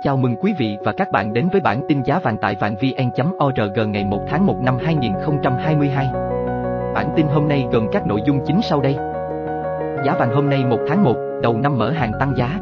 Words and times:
Chào 0.00 0.16
mừng 0.16 0.36
quý 0.36 0.54
vị 0.58 0.76
và 0.84 0.92
các 0.92 1.10
bạn 1.12 1.32
đến 1.32 1.48
với 1.52 1.60
bản 1.60 1.80
tin 1.88 2.02
giá 2.02 2.18
vàng 2.18 2.36
tại 2.40 2.56
vàng 2.60 2.74
vn.org 2.74 3.92
ngày 3.92 4.04
1 4.04 4.20
tháng 4.28 4.46
1 4.46 4.56
năm 4.62 4.76
2022. 4.84 6.06
Bản 6.94 7.12
tin 7.16 7.26
hôm 7.26 7.48
nay 7.48 7.66
gồm 7.72 7.86
các 7.92 8.06
nội 8.06 8.20
dung 8.26 8.40
chính 8.46 8.62
sau 8.62 8.80
đây. 8.80 8.96
Giá 10.04 10.14
vàng 10.18 10.34
hôm 10.34 10.50
nay 10.50 10.64
1 10.64 10.78
tháng 10.88 11.04
1, 11.04 11.16
đầu 11.42 11.58
năm 11.58 11.78
mở 11.78 11.90
hàng 11.90 12.12
tăng 12.20 12.32
giá. 12.36 12.60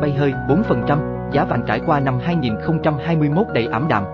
Bay 0.00 0.12
hơi 0.12 0.32
4%, 0.48 1.30
giá 1.32 1.44
vàng 1.44 1.62
trải 1.66 1.80
qua 1.86 2.00
năm 2.00 2.18
2021 2.22 3.46
đầy 3.54 3.68
ảm 3.72 3.86
đạm. 3.88 4.04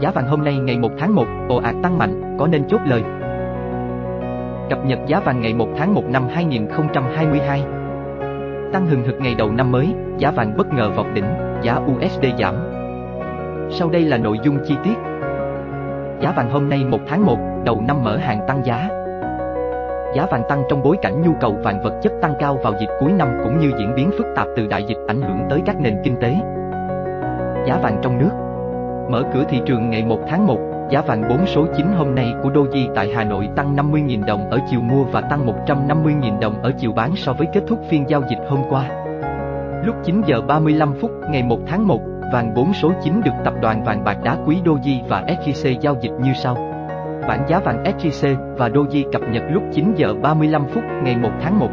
Giá 0.00 0.10
vàng 0.10 0.28
hôm 0.28 0.44
nay 0.44 0.56
ngày 0.56 0.78
1 0.78 0.92
tháng 0.98 1.14
1, 1.14 1.24
ồ 1.48 1.56
ạt 1.56 1.74
tăng 1.82 1.98
mạnh, 1.98 2.36
có 2.38 2.46
nên 2.46 2.68
chốt 2.68 2.80
lời. 2.86 3.02
Cập 4.70 4.84
nhật 4.84 4.98
giá 5.06 5.20
vàng 5.20 5.40
ngày 5.40 5.54
1 5.54 5.68
tháng 5.78 5.94
1 5.94 6.04
năm 6.04 6.28
2022. 6.28 7.77
Tăng 8.72 8.86
hừng 8.86 9.04
hực 9.04 9.20
ngày 9.20 9.34
đầu 9.34 9.52
năm 9.52 9.72
mới, 9.72 9.94
giá 10.18 10.30
vàng 10.30 10.56
bất 10.56 10.66
ngờ 10.74 10.90
vọt 10.96 11.06
đỉnh, 11.14 11.24
giá 11.62 11.74
USD 11.74 12.24
giảm. 12.38 12.54
Sau 13.70 13.90
đây 13.90 14.02
là 14.02 14.16
nội 14.16 14.38
dung 14.42 14.58
chi 14.64 14.74
tiết. 14.84 14.94
Giá 16.20 16.32
vàng 16.36 16.50
hôm 16.50 16.68
nay 16.68 16.84
1 16.84 16.98
tháng 17.06 17.26
1, 17.26 17.38
đầu 17.64 17.82
năm 17.88 18.04
mở 18.04 18.16
hàng 18.16 18.40
tăng 18.48 18.64
giá. 18.64 18.88
Giá 20.16 20.26
vàng 20.30 20.42
tăng 20.48 20.62
trong 20.70 20.82
bối 20.82 20.96
cảnh 21.02 21.22
nhu 21.22 21.32
cầu 21.40 21.56
vàng 21.62 21.82
vật 21.82 22.00
chất 22.02 22.12
tăng 22.22 22.34
cao 22.38 22.58
vào 22.62 22.72
dịp 22.80 22.88
cuối 23.00 23.12
năm 23.12 23.28
cũng 23.44 23.58
như 23.58 23.72
diễn 23.78 23.94
biến 23.96 24.10
phức 24.18 24.26
tạp 24.36 24.46
từ 24.56 24.66
đại 24.66 24.84
dịch 24.88 24.98
ảnh 25.06 25.22
hưởng 25.22 25.38
tới 25.50 25.62
các 25.66 25.80
nền 25.80 25.96
kinh 26.04 26.16
tế. 26.20 26.34
Giá 27.66 27.78
vàng 27.82 27.98
trong 28.02 28.18
nước 28.18 28.30
Mở 29.10 29.22
cửa 29.34 29.44
thị 29.48 29.60
trường 29.66 29.90
ngày 29.90 30.04
1 30.04 30.18
tháng 30.28 30.46
1, 30.46 30.58
giá 30.90 31.00
vàng 31.00 31.28
4 31.28 31.46
số 31.46 31.66
9 31.76 31.86
hôm 31.96 32.14
nay 32.14 32.34
của 32.42 32.50
Doji 32.50 32.94
tại 32.94 33.12
Hà 33.14 33.24
Nội 33.24 33.48
tăng 33.56 33.76
50.000 33.76 34.26
đồng 34.26 34.50
ở 34.50 34.58
chiều 34.70 34.80
mua 34.80 35.04
và 35.04 35.20
tăng 35.20 35.46
150.000 35.66 36.40
đồng 36.40 36.62
ở 36.62 36.72
chiều 36.78 36.92
bán 36.92 37.16
so 37.16 37.32
với 37.32 37.46
kết 37.52 37.60
thúc 37.68 37.78
phiên 37.88 38.04
giao 38.08 38.22
dịch 38.30 38.38
hôm 38.48 38.60
qua. 38.70 38.88
Lúc 39.84 39.96
9 40.04 40.22
giờ 40.26 40.40
35 40.40 40.92
phút 41.00 41.10
ngày 41.30 41.42
1 41.42 41.58
tháng 41.66 41.86
1, 41.86 42.00
vàng 42.32 42.54
4 42.54 42.72
số 42.74 42.92
9 43.04 43.20
được 43.24 43.32
tập 43.44 43.54
đoàn 43.62 43.84
vàng 43.84 44.04
bạc 44.04 44.16
đá 44.24 44.36
quý 44.46 44.56
Doji 44.64 45.00
và 45.08 45.24
SJC 45.26 45.80
giao 45.80 45.96
dịch 46.00 46.12
như 46.22 46.32
sau. 46.34 46.54
Bản 47.28 47.44
giá 47.48 47.58
vàng 47.58 47.84
SJC 47.84 48.54
và 48.56 48.68
Doji 48.68 49.10
cập 49.12 49.22
nhật 49.32 49.42
lúc 49.50 49.62
9 49.72 49.94
giờ 49.96 50.14
35 50.22 50.66
phút 50.74 50.82
ngày 51.02 51.16
1 51.16 51.30
tháng 51.40 51.58
1. 51.58 51.68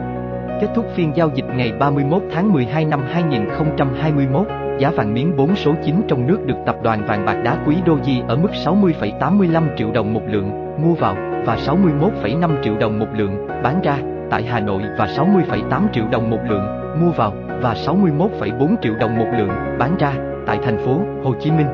Kết 0.61 0.67
thúc 0.75 0.85
phiên 0.95 1.11
giao 1.15 1.29
dịch 1.35 1.45
ngày 1.55 1.71
31 1.79 2.21
tháng 2.33 2.53
12 2.53 2.85
năm 2.85 3.01
2021, 3.09 4.47
giá 4.79 4.91
vàng 4.91 5.13
miếng 5.13 5.35
4 5.37 5.55
số 5.55 5.73
9 5.83 6.01
trong 6.07 6.27
nước 6.27 6.45
được 6.45 6.55
tập 6.65 6.75
đoàn 6.83 7.05
vàng 7.07 7.25
bạc 7.25 7.41
đá 7.43 7.57
quý 7.65 7.75
Doji 7.85 8.27
ở 8.27 8.35
mức 8.35 8.49
60,85 8.65 9.63
triệu 9.77 9.91
đồng 9.91 10.13
một 10.13 10.21
lượng 10.27 10.75
mua 10.83 10.93
vào 10.93 11.15
và 11.45 11.55
61,5 11.55 12.63
triệu 12.63 12.77
đồng 12.77 12.99
một 12.99 13.07
lượng 13.17 13.47
bán 13.63 13.81
ra 13.83 13.97
tại 14.31 14.43
Hà 14.43 14.59
Nội 14.59 14.81
và 14.97 15.05
60,8 15.05 15.81
triệu 15.93 16.05
đồng 16.11 16.29
một 16.29 16.39
lượng 16.49 16.65
mua 17.01 17.11
vào 17.11 17.33
và 17.61 17.73
61,4 17.73 18.75
triệu 18.81 18.93
đồng 18.99 19.17
một 19.17 19.27
lượng 19.37 19.49
bán 19.79 19.95
ra 19.99 20.13
tại 20.47 20.59
thành 20.63 20.77
phố 20.77 20.99
Hồ 21.23 21.33
Chí 21.39 21.51
Minh. 21.51 21.67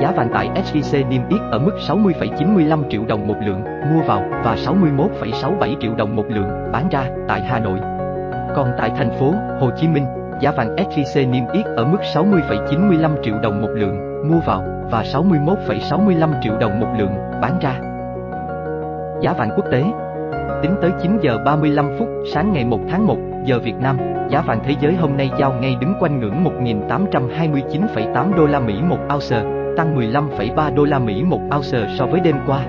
Giá 0.00 0.12
vàng 0.16 0.28
tại 0.34 0.50
SJC 0.54 1.08
niêm 1.08 1.28
yết 1.28 1.40
ở 1.50 1.58
mức 1.58 1.74
60,95 1.88 2.90
triệu 2.90 3.04
đồng 3.08 3.26
một 3.26 3.36
lượng 3.46 3.64
mua 3.64 4.02
vào 4.06 4.22
và 4.44 4.54
61,67 4.54 5.74
triệu 5.80 5.94
đồng 5.94 6.16
một 6.16 6.24
lượng 6.28 6.48
bán 6.72 6.88
ra 6.90 7.04
tại 7.28 7.40
Hà 7.40 7.58
Nội. 7.58 7.78
Còn 8.56 8.72
tại 8.78 8.90
thành 8.96 9.10
phố 9.20 9.34
Hồ 9.60 9.70
Chí 9.76 9.88
Minh, 9.88 10.04
giá 10.40 10.50
vàng 10.50 10.76
SJC 10.76 11.30
niêm 11.30 11.44
yết 11.52 11.64
ở 11.66 11.84
mức 11.84 11.98
60,95 12.14 13.22
triệu 13.22 13.34
đồng 13.42 13.62
một 13.62 13.70
lượng 13.74 14.28
mua 14.30 14.40
vào 14.46 14.64
và 14.90 15.02
61,65 15.02 16.42
triệu 16.42 16.58
đồng 16.58 16.80
một 16.80 16.88
lượng 16.98 17.12
bán 17.42 17.58
ra. 17.60 17.80
Giá 19.22 19.32
vàng 19.32 19.50
quốc 19.56 19.64
tế 19.70 19.84
Tính 20.62 20.74
tới 20.82 20.90
9 21.02 21.18
giờ 21.22 21.38
35 21.44 21.90
phút 21.98 22.08
sáng 22.32 22.52
ngày 22.52 22.64
1 22.64 22.80
tháng 22.90 23.06
1 23.06 23.16
giờ 23.44 23.58
Việt 23.58 23.74
Nam, 23.80 23.98
giá 24.30 24.40
vàng 24.40 24.60
thế 24.64 24.74
giới 24.80 24.94
hôm 24.94 25.16
nay 25.16 25.30
giao 25.38 25.52
ngay 25.52 25.76
đứng 25.80 25.94
quanh 26.00 26.20
ngưỡng 26.20 26.44
1.829,8 26.44 28.36
đô 28.36 28.46
la 28.46 28.60
Mỹ 28.60 28.74
một 28.88 28.98
ounce, 29.14 29.42
tăng 29.76 29.96
15,3 29.96 30.74
đô 30.74 30.84
la 30.84 30.98
Mỹ 30.98 31.22
một 31.22 31.40
ounce 31.56 31.96
so 31.98 32.06
với 32.06 32.20
đêm 32.20 32.36
qua. 32.46 32.66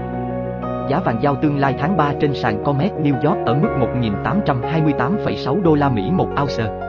Giá 0.90 1.00
vàng 1.00 1.18
giao 1.22 1.36
tương 1.36 1.58
lai 1.58 1.76
tháng 1.80 1.98
3 1.98 2.14
trên 2.20 2.34
sàn 2.34 2.64
Comex 2.64 2.92
New 2.92 3.14
York 3.14 3.46
ở 3.46 3.56
mức 3.56 3.70
1.828,6 4.02 5.62
đô 5.62 5.76
la 5.76 5.90
Mỹ 5.90 6.12
một 6.12 6.28
ounce. 6.42 6.89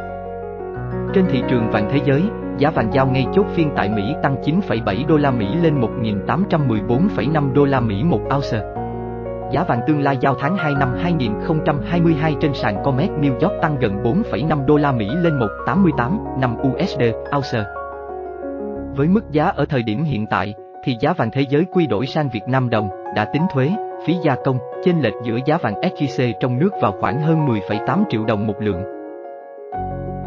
Trên 1.14 1.24
thị 1.28 1.42
trường 1.48 1.70
vàng 1.70 1.88
thế 1.90 2.00
giới, 2.04 2.22
giá 2.58 2.70
vàng 2.70 2.90
giao 2.92 3.06
ngay 3.06 3.26
chốt 3.32 3.46
phiên 3.54 3.70
tại 3.76 3.88
Mỹ 3.88 4.14
tăng 4.22 4.36
9,7 4.42 5.06
đô 5.06 5.16
la 5.16 5.30
Mỹ 5.30 5.46
lên 5.62 5.80
1.814,5 5.80 7.52
đô 7.52 7.64
la 7.64 7.80
Mỹ 7.80 8.02
một 8.04 8.20
ounce. 8.34 8.60
Giá 9.52 9.64
vàng 9.64 9.80
tương 9.86 10.00
lai 10.00 10.16
giao 10.20 10.34
tháng 10.40 10.56
2 10.56 10.74
năm 10.74 10.88
2022 11.02 12.34
trên 12.40 12.54
sàn 12.54 12.82
Comex 12.84 13.10
New 13.10 13.32
York 13.32 13.62
tăng 13.62 13.76
gần 13.80 14.02
4,5 14.02 14.66
đô 14.66 14.76
la 14.76 14.92
Mỹ 14.92 15.08
lên 15.22 15.38
188,5 15.66 16.56
USD 16.72 17.02
ounce. 17.36 17.64
Với 18.96 19.08
mức 19.08 19.30
giá 19.30 19.44
ở 19.44 19.64
thời 19.64 19.82
điểm 19.82 20.02
hiện 20.02 20.26
tại, 20.26 20.54
thì 20.84 20.96
giá 21.00 21.12
vàng 21.12 21.30
thế 21.30 21.42
giới 21.48 21.64
quy 21.64 21.86
đổi 21.86 22.06
sang 22.06 22.28
Việt 22.28 22.48
Nam 22.48 22.70
đồng 22.70 22.88
đã 23.16 23.24
tính 23.24 23.42
thuế, 23.54 23.70
phí 24.06 24.14
gia 24.24 24.36
công, 24.44 24.58
chênh 24.84 25.00
lệch 25.00 25.14
giữa 25.24 25.38
giá 25.46 25.56
vàng 25.56 25.74
SJC 25.74 26.32
trong 26.40 26.58
nước 26.58 26.70
vào 26.82 26.92
khoảng 27.00 27.20
hơn 27.22 27.46
10,8 27.46 28.04
triệu 28.10 28.24
đồng 28.24 28.46
một 28.46 28.54
lượng. 28.60 28.99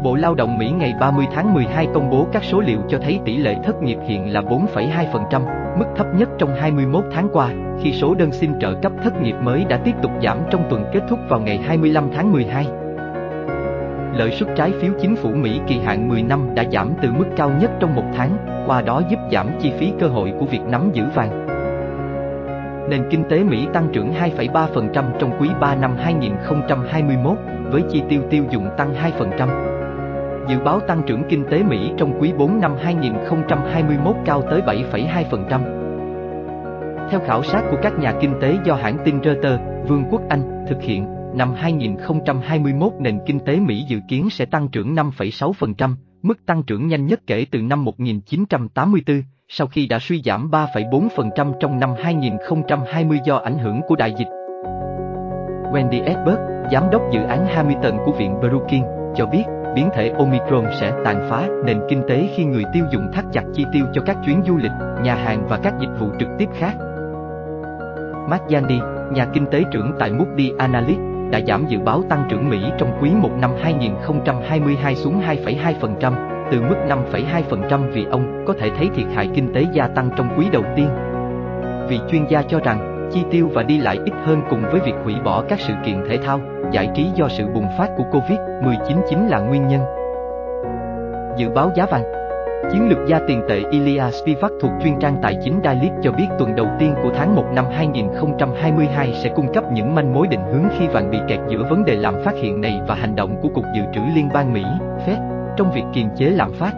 Bộ 0.04 0.14
Lao 0.14 0.34
động 0.34 0.58
Mỹ 0.58 0.70
ngày 0.70 0.94
30 1.00 1.26
tháng 1.34 1.54
12 1.54 1.88
công 1.94 2.10
bố 2.10 2.26
các 2.32 2.44
số 2.44 2.60
liệu 2.60 2.78
cho 2.88 2.98
thấy 3.02 3.20
tỷ 3.24 3.36
lệ 3.36 3.56
thất 3.64 3.82
nghiệp 3.82 3.98
hiện 4.06 4.32
là 4.32 4.40
4,2%, 4.40 5.78
mức 5.78 5.84
thấp 5.96 6.06
nhất 6.14 6.28
trong 6.38 6.54
21 6.54 7.04
tháng 7.12 7.28
qua, 7.32 7.50
khi 7.82 7.92
số 7.92 8.14
đơn 8.14 8.32
xin 8.32 8.58
trợ 8.60 8.74
cấp 8.82 8.92
thất 9.04 9.22
nghiệp 9.22 9.34
mới 9.42 9.64
đã 9.64 9.76
tiếp 9.76 9.92
tục 10.02 10.10
giảm 10.22 10.38
trong 10.50 10.66
tuần 10.70 10.84
kết 10.92 11.00
thúc 11.08 11.18
vào 11.28 11.40
ngày 11.40 11.58
25 11.58 12.10
tháng 12.16 12.32
12. 12.32 12.66
Lợi 14.18 14.30
suất 14.30 14.48
trái 14.56 14.72
phiếu 14.80 14.92
chính 15.00 15.16
phủ 15.16 15.28
Mỹ 15.28 15.60
kỳ 15.66 15.78
hạn 15.78 16.08
10 16.08 16.22
năm 16.22 16.54
đã 16.54 16.64
giảm 16.72 16.92
từ 17.02 17.12
mức 17.12 17.26
cao 17.36 17.50
nhất 17.60 17.70
trong 17.80 17.94
một 17.94 18.06
tháng, 18.16 18.36
qua 18.66 18.82
đó 18.82 19.02
giúp 19.10 19.18
giảm 19.32 19.48
chi 19.60 19.72
phí 19.78 19.92
cơ 20.00 20.06
hội 20.06 20.32
của 20.40 20.46
việc 20.46 20.62
nắm 20.66 20.90
giữ 20.92 21.04
vàng. 21.14 21.46
Nền 22.90 23.04
kinh 23.10 23.24
tế 23.28 23.44
Mỹ 23.44 23.66
tăng 23.72 23.88
trưởng 23.92 24.12
2,3% 24.12 25.04
trong 25.18 25.40
quý 25.40 25.48
3 25.60 25.74
năm 25.74 25.96
2021, 25.98 27.38
với 27.70 27.82
chi 27.90 28.02
tiêu 28.08 28.22
tiêu 28.30 28.44
dùng 28.50 28.68
tăng 28.76 28.94
2%. 29.18 29.73
Dự 30.48 30.58
báo 30.64 30.80
tăng 30.80 31.02
trưởng 31.06 31.22
kinh 31.28 31.44
tế 31.50 31.62
Mỹ 31.62 31.92
trong 31.96 32.20
quý 32.20 32.32
4 32.38 32.60
năm 32.60 32.74
2021 32.82 34.16
cao 34.24 34.42
tới 34.50 34.60
7,2%. 34.60 37.10
Theo 37.10 37.20
khảo 37.20 37.42
sát 37.42 37.62
của 37.70 37.76
các 37.82 37.98
nhà 37.98 38.14
kinh 38.20 38.34
tế 38.40 38.58
do 38.64 38.74
hãng 38.74 38.98
tin 39.04 39.22
Reuters, 39.22 39.62
Vương 39.88 40.04
quốc 40.10 40.22
Anh 40.28 40.64
thực 40.68 40.82
hiện, 40.82 41.06
năm 41.34 41.54
2021 41.54 42.92
nền 43.00 43.18
kinh 43.26 43.40
tế 43.40 43.60
Mỹ 43.60 43.84
dự 43.88 44.00
kiến 44.08 44.30
sẽ 44.30 44.44
tăng 44.44 44.68
trưởng 44.68 44.94
5,6%, 44.94 45.94
mức 46.22 46.46
tăng 46.46 46.62
trưởng 46.62 46.86
nhanh 46.86 47.06
nhất 47.06 47.20
kể 47.26 47.46
từ 47.50 47.62
năm 47.62 47.84
1984, 47.84 49.22
sau 49.48 49.66
khi 49.66 49.86
đã 49.86 49.98
suy 49.98 50.22
giảm 50.24 50.50
3,4% 50.50 51.52
trong 51.60 51.80
năm 51.80 51.90
2020 52.02 53.18
do 53.24 53.36
ảnh 53.36 53.58
hưởng 53.58 53.80
của 53.88 53.96
đại 53.96 54.14
dịch. 54.18 54.28
Wendy 55.72 56.04
Edberg, 56.04 56.38
giám 56.72 56.90
đốc 56.90 57.02
dự 57.12 57.22
án 57.22 57.46
Hamilton 57.46 57.98
của 58.04 58.12
Viện 58.12 58.34
Brookings, 58.40 58.86
cho 59.16 59.26
biết 59.26 59.44
biến 59.74 59.90
thể 59.94 60.12
Omicron 60.18 60.64
sẽ 60.80 60.92
tàn 61.04 61.26
phá 61.30 61.48
nền 61.64 61.80
kinh 61.88 62.02
tế 62.08 62.28
khi 62.36 62.44
người 62.44 62.64
tiêu 62.72 62.84
dùng 62.90 63.12
thắt 63.12 63.24
chặt 63.32 63.44
chi 63.54 63.64
tiêu 63.72 63.86
cho 63.92 64.02
các 64.06 64.16
chuyến 64.24 64.42
du 64.46 64.56
lịch, 64.56 64.72
nhà 65.02 65.14
hàng 65.14 65.46
và 65.48 65.58
các 65.62 65.74
dịch 65.80 65.98
vụ 65.98 66.06
trực 66.18 66.28
tiếp 66.38 66.48
khác. 66.58 66.72
Mark 68.28 68.42
Yandy, 68.52 68.80
nhà 69.12 69.26
kinh 69.32 69.46
tế 69.46 69.62
trưởng 69.72 69.92
tại 69.98 70.12
Moody 70.12 70.52
Analytics, 70.58 71.00
đã 71.30 71.40
giảm 71.46 71.66
dự 71.68 71.78
báo 71.78 72.02
tăng 72.08 72.26
trưởng 72.30 72.50
Mỹ 72.50 72.58
trong 72.78 72.98
quý 73.02 73.10
1 73.10 73.30
năm 73.40 73.50
2022 73.62 74.94
xuống 74.94 75.20
2,2%, 75.20 76.12
từ 76.50 76.60
mức 76.60 76.76
5,2% 76.88 77.90
vì 77.90 78.04
ông 78.04 78.44
có 78.46 78.54
thể 78.58 78.70
thấy 78.78 78.88
thiệt 78.94 79.06
hại 79.14 79.28
kinh 79.34 79.52
tế 79.54 79.64
gia 79.72 79.86
tăng 79.86 80.10
trong 80.16 80.28
quý 80.38 80.46
đầu 80.52 80.62
tiên. 80.76 80.88
Vị 81.88 82.00
chuyên 82.10 82.26
gia 82.28 82.42
cho 82.42 82.60
rằng, 82.64 82.93
chi 83.14 83.24
tiêu 83.30 83.50
và 83.54 83.62
đi 83.62 83.78
lại 83.78 83.98
ít 84.04 84.14
hơn 84.24 84.42
cùng 84.50 84.62
với 84.62 84.80
việc 84.80 84.94
hủy 85.04 85.14
bỏ 85.24 85.44
các 85.48 85.60
sự 85.60 85.74
kiện 85.84 86.04
thể 86.08 86.16
thao, 86.16 86.40
giải 86.72 86.88
trí 86.94 87.06
do 87.14 87.28
sự 87.28 87.46
bùng 87.54 87.66
phát 87.78 87.88
của 87.96 88.04
Covid-19 88.12 89.00
chính 89.10 89.28
là 89.28 89.38
nguyên 89.38 89.68
nhân. 89.68 89.80
Dự 91.38 91.48
báo 91.48 91.70
giá 91.74 91.86
vàng 91.86 92.02
Chiến 92.72 92.88
lược 92.88 92.98
gia 93.08 93.20
tiền 93.28 93.42
tệ 93.48 93.62
Ilya 93.70 94.10
Spivak 94.10 94.52
thuộc 94.60 94.70
chuyên 94.82 94.98
trang 95.00 95.16
tài 95.22 95.36
chính 95.44 95.60
Dalit 95.64 95.92
cho 96.02 96.12
biết 96.12 96.26
tuần 96.38 96.56
đầu 96.56 96.66
tiên 96.78 96.94
của 97.02 97.10
tháng 97.14 97.34
1 97.34 97.44
năm 97.54 97.64
2022 97.72 99.12
sẽ 99.22 99.32
cung 99.36 99.52
cấp 99.52 99.64
những 99.72 99.94
manh 99.94 100.14
mối 100.14 100.26
định 100.26 100.42
hướng 100.52 100.64
khi 100.78 100.86
vàng 100.86 101.10
bị 101.10 101.18
kẹt 101.28 101.40
giữa 101.48 101.62
vấn 101.70 101.84
đề 101.84 101.96
lạm 101.96 102.14
phát 102.24 102.34
hiện 102.34 102.60
nay 102.60 102.80
và 102.88 102.94
hành 102.94 103.16
động 103.16 103.36
của 103.42 103.48
Cục 103.48 103.64
Dự 103.74 103.82
trữ 103.94 104.00
Liên 104.14 104.28
bang 104.34 104.52
Mỹ, 104.52 104.64
Fed, 105.06 105.18
trong 105.56 105.72
việc 105.72 105.84
kiềm 105.92 106.08
chế 106.16 106.26
lạm 106.30 106.52
phát. 106.52 106.72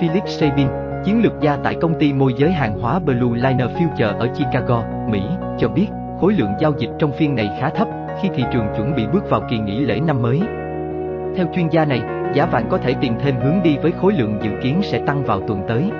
Philip 0.00 0.28
Sabin, 0.28 0.66
chiến 1.04 1.22
lược 1.22 1.32
gia 1.40 1.56
tại 1.56 1.74
công 1.80 1.98
ty 1.98 2.12
môi 2.12 2.34
giới 2.36 2.52
hàng 2.52 2.80
hóa 2.80 2.98
Blue 2.98 3.34
Liner 3.34 3.68
Future 3.70 4.18
ở 4.18 4.28
Chicago, 4.34 4.84
Mỹ, 5.08 5.22
cho 5.58 5.68
biết 5.68 5.86
khối 6.20 6.32
lượng 6.32 6.52
giao 6.60 6.72
dịch 6.78 6.90
trong 6.98 7.12
phiên 7.12 7.34
này 7.34 7.50
khá 7.60 7.70
thấp 7.70 7.88
khi 8.22 8.28
thị 8.34 8.44
trường 8.52 8.66
chuẩn 8.76 8.94
bị 8.96 9.06
bước 9.12 9.30
vào 9.30 9.42
kỳ 9.50 9.58
nghỉ 9.58 9.80
lễ 9.80 10.00
năm 10.00 10.22
mới. 10.22 10.40
Theo 11.36 11.46
chuyên 11.54 11.68
gia 11.68 11.84
này, 11.84 12.02
giá 12.34 12.46
vàng 12.46 12.66
có 12.70 12.78
thể 12.78 12.94
tìm 13.00 13.14
thêm 13.20 13.34
hướng 13.44 13.62
đi 13.62 13.76
với 13.82 13.92
khối 13.92 14.12
lượng 14.12 14.38
dự 14.42 14.50
kiến 14.62 14.80
sẽ 14.82 14.98
tăng 15.06 15.24
vào 15.24 15.40
tuần 15.40 15.62
tới. 15.68 15.90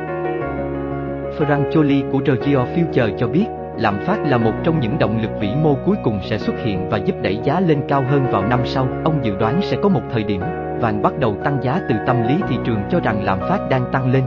Frank 1.38 1.70
Joly 1.70 2.10
của 2.10 2.20
Regio 2.26 2.64
Future 2.76 3.16
cho 3.19 3.28
biết, 3.28 3.46
lạm 3.78 4.00
phát 4.06 4.19
là 4.26 4.38
một 4.38 4.52
trong 4.64 4.81
những 4.81 4.99
động 4.99 5.19
lực 5.22 5.31
vĩ 5.40 5.49
mô 5.62 5.76
cuối 5.87 5.96
cùng 6.04 6.19
sẽ 6.22 6.38
xuất 6.38 6.54
hiện 6.64 6.88
và 6.88 6.99
giúp 6.99 7.16
đẩy 7.22 7.38
giá 7.44 7.60
lên 7.60 7.81
cao 7.88 8.04
hơn 8.10 8.26
vào 8.31 8.46
năm 8.46 8.60
sau. 8.64 8.88
Ông 9.04 9.25
dự 9.25 9.37
đoán 9.37 9.62
sẽ 9.62 9.76
có 9.82 9.88
một 9.88 10.02
thời 10.12 10.25
điểm, 10.25 10.40
vàng 10.81 11.02
bắt 11.02 11.19
đầu 11.19 11.37
tăng 11.44 11.58
giá 11.62 11.81
từ 11.88 11.94
tâm 12.06 12.22
lý 12.28 12.34
thị 12.49 12.56
trường 12.64 12.81
cho 12.90 13.00
rằng 13.00 13.25
lạm 13.25 13.40
phát 13.40 13.58
đang 13.70 13.84
tăng 13.93 14.12
lên. 14.12 14.22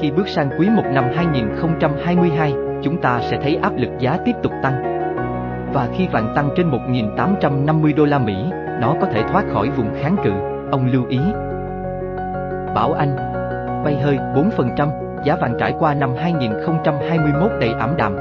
Khi 0.00 0.10
bước 0.10 0.28
sang 0.28 0.50
quý 0.58 0.68
1 0.70 0.82
năm 0.92 1.04
2022, 1.14 2.54
chúng 2.82 3.00
ta 3.00 3.20
sẽ 3.20 3.38
thấy 3.42 3.58
áp 3.62 3.72
lực 3.76 3.90
giá 3.98 4.18
tiếp 4.24 4.32
tục 4.42 4.52
tăng. 4.62 4.82
Và 5.72 5.88
khi 5.96 6.08
vàng 6.12 6.32
tăng 6.36 6.50
trên 6.56 6.70
1.850 6.70 7.94
đô 7.94 8.04
la 8.04 8.18
Mỹ, 8.18 8.34
nó 8.80 8.94
có 9.00 9.06
thể 9.12 9.22
thoát 9.22 9.44
khỏi 9.52 9.70
vùng 9.70 9.94
kháng 10.02 10.16
cự, 10.24 10.30
ông 10.70 10.86
lưu 10.92 11.06
ý. 11.08 11.18
Bảo 12.74 12.92
Anh 12.92 13.16
Bay 13.84 13.96
hơi 14.02 14.18
4%, 14.34 14.88
giá 15.24 15.36
vàng 15.40 15.54
trải 15.58 15.74
qua 15.78 15.94
năm 15.94 16.10
2021 16.16 17.50
đầy 17.60 17.70
ảm 17.78 17.94
đạm. 17.96 18.16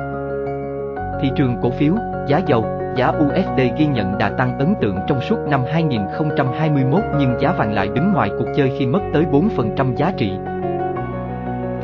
Thị 1.22 1.32
trường 1.36 1.58
cổ 1.62 1.70
phiếu, 1.70 1.94
giá 2.28 2.42
dầu, 2.46 2.66
giá 2.96 3.08
USD 3.08 3.62
ghi 3.78 3.86
nhận 3.86 4.18
đã 4.18 4.30
tăng 4.30 4.60
ấn 4.60 4.74
tượng 4.82 4.98
trong 5.08 5.22
suốt 5.22 5.38
năm 5.50 5.62
2021 5.72 7.02
nhưng 7.20 7.40
giá 7.40 7.52
vàng 7.52 7.74
lại 7.74 7.90
đứng 7.96 8.14
ngoài 8.14 8.30
cuộc 8.40 8.48
chơi 8.56 8.72
khi 8.80 8.86
mất 8.86 9.02
tới 9.14 9.26
4% 9.32 9.96
giá 9.96 10.12
trị. 10.18 10.32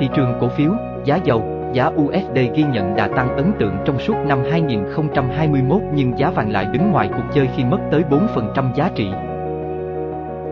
Thị 0.03 0.09
trường 0.15 0.37
cổ 0.39 0.47
phiếu, 0.47 0.71
giá 1.03 1.19
dầu, 1.23 1.43
giá 1.73 1.85
USD 1.85 2.37
ghi 2.55 2.63
nhận 2.63 2.95
đà 2.95 3.07
tăng 3.07 3.35
ấn 3.35 3.51
tượng 3.59 3.75
trong 3.85 3.99
suốt 3.99 4.15
năm 4.27 4.39
2021 4.51 5.81
nhưng 5.93 6.17
giá 6.17 6.29
vàng 6.29 6.51
lại 6.51 6.65
đứng 6.65 6.91
ngoài 6.91 7.09
cuộc 7.13 7.23
chơi 7.33 7.49
khi 7.55 7.63
mất 7.65 7.77
tới 7.91 8.03
4% 8.09 8.73
giá 8.75 8.89
trị. 8.95 9.11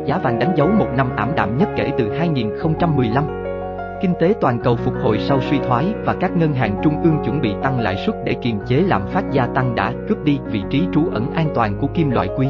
Giá 0.05 0.17
vàng 0.17 0.39
đánh 0.39 0.53
dấu 0.55 0.67
một 0.67 0.87
năm 0.97 1.15
ảm 1.15 1.31
đạm 1.35 1.57
nhất 1.57 1.69
kể 1.75 1.91
từ 1.97 2.11
2015. 2.17 3.43
Kinh 4.01 4.13
tế 4.19 4.33
toàn 4.41 4.59
cầu 4.59 4.75
phục 4.75 4.93
hồi 5.03 5.19
sau 5.19 5.41
suy 5.41 5.59
thoái 5.59 5.93
và 6.05 6.15
các 6.19 6.37
ngân 6.37 6.53
hàng 6.53 6.81
trung 6.83 7.03
ương 7.03 7.17
chuẩn 7.25 7.41
bị 7.41 7.53
tăng 7.63 7.79
lãi 7.79 7.95
suất 7.95 8.15
để 8.25 8.33
kiềm 8.41 8.59
chế 8.67 8.75
lạm 8.75 9.07
phát 9.07 9.31
gia 9.31 9.45
tăng 9.45 9.75
đã 9.75 9.93
cướp 10.09 10.23
đi 10.23 10.39
vị 10.45 10.63
trí 10.69 10.83
trú 10.93 11.01
ẩn 11.13 11.33
an 11.33 11.47
toàn 11.55 11.77
của 11.81 11.87
kim 11.87 12.09
loại 12.09 12.29
quý. 12.37 12.47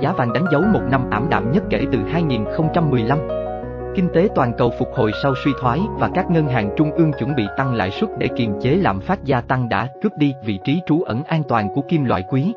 Giá 0.00 0.12
vàng 0.12 0.32
đánh 0.32 0.44
dấu 0.52 0.62
một 0.62 0.82
năm 0.90 1.10
ảm 1.10 1.26
đạm 1.30 1.52
nhất 1.52 1.62
kể 1.70 1.86
từ 1.92 1.98
2015. 2.12 3.41
Kinh 3.94 4.08
tế 4.14 4.28
toàn 4.34 4.52
cầu 4.58 4.70
phục 4.78 4.88
hồi 4.94 5.12
sau 5.22 5.34
suy 5.44 5.52
thoái 5.60 5.80
và 5.98 6.10
các 6.14 6.30
ngân 6.30 6.48
hàng 6.48 6.70
trung 6.76 6.90
ương 6.92 7.12
chuẩn 7.18 7.34
bị 7.34 7.46
tăng 7.56 7.74
lãi 7.74 7.90
suất 7.90 8.10
để 8.18 8.28
kiềm 8.36 8.60
chế 8.60 8.70
lạm 8.70 9.00
phát 9.00 9.24
gia 9.24 9.40
tăng 9.40 9.68
đã 9.68 9.88
cướp 10.02 10.16
đi 10.16 10.34
vị 10.44 10.58
trí 10.64 10.80
trú 10.86 11.02
ẩn 11.02 11.24
an 11.24 11.42
toàn 11.48 11.74
của 11.74 11.82
kim 11.88 12.04
loại 12.04 12.24
quý. 12.28 12.54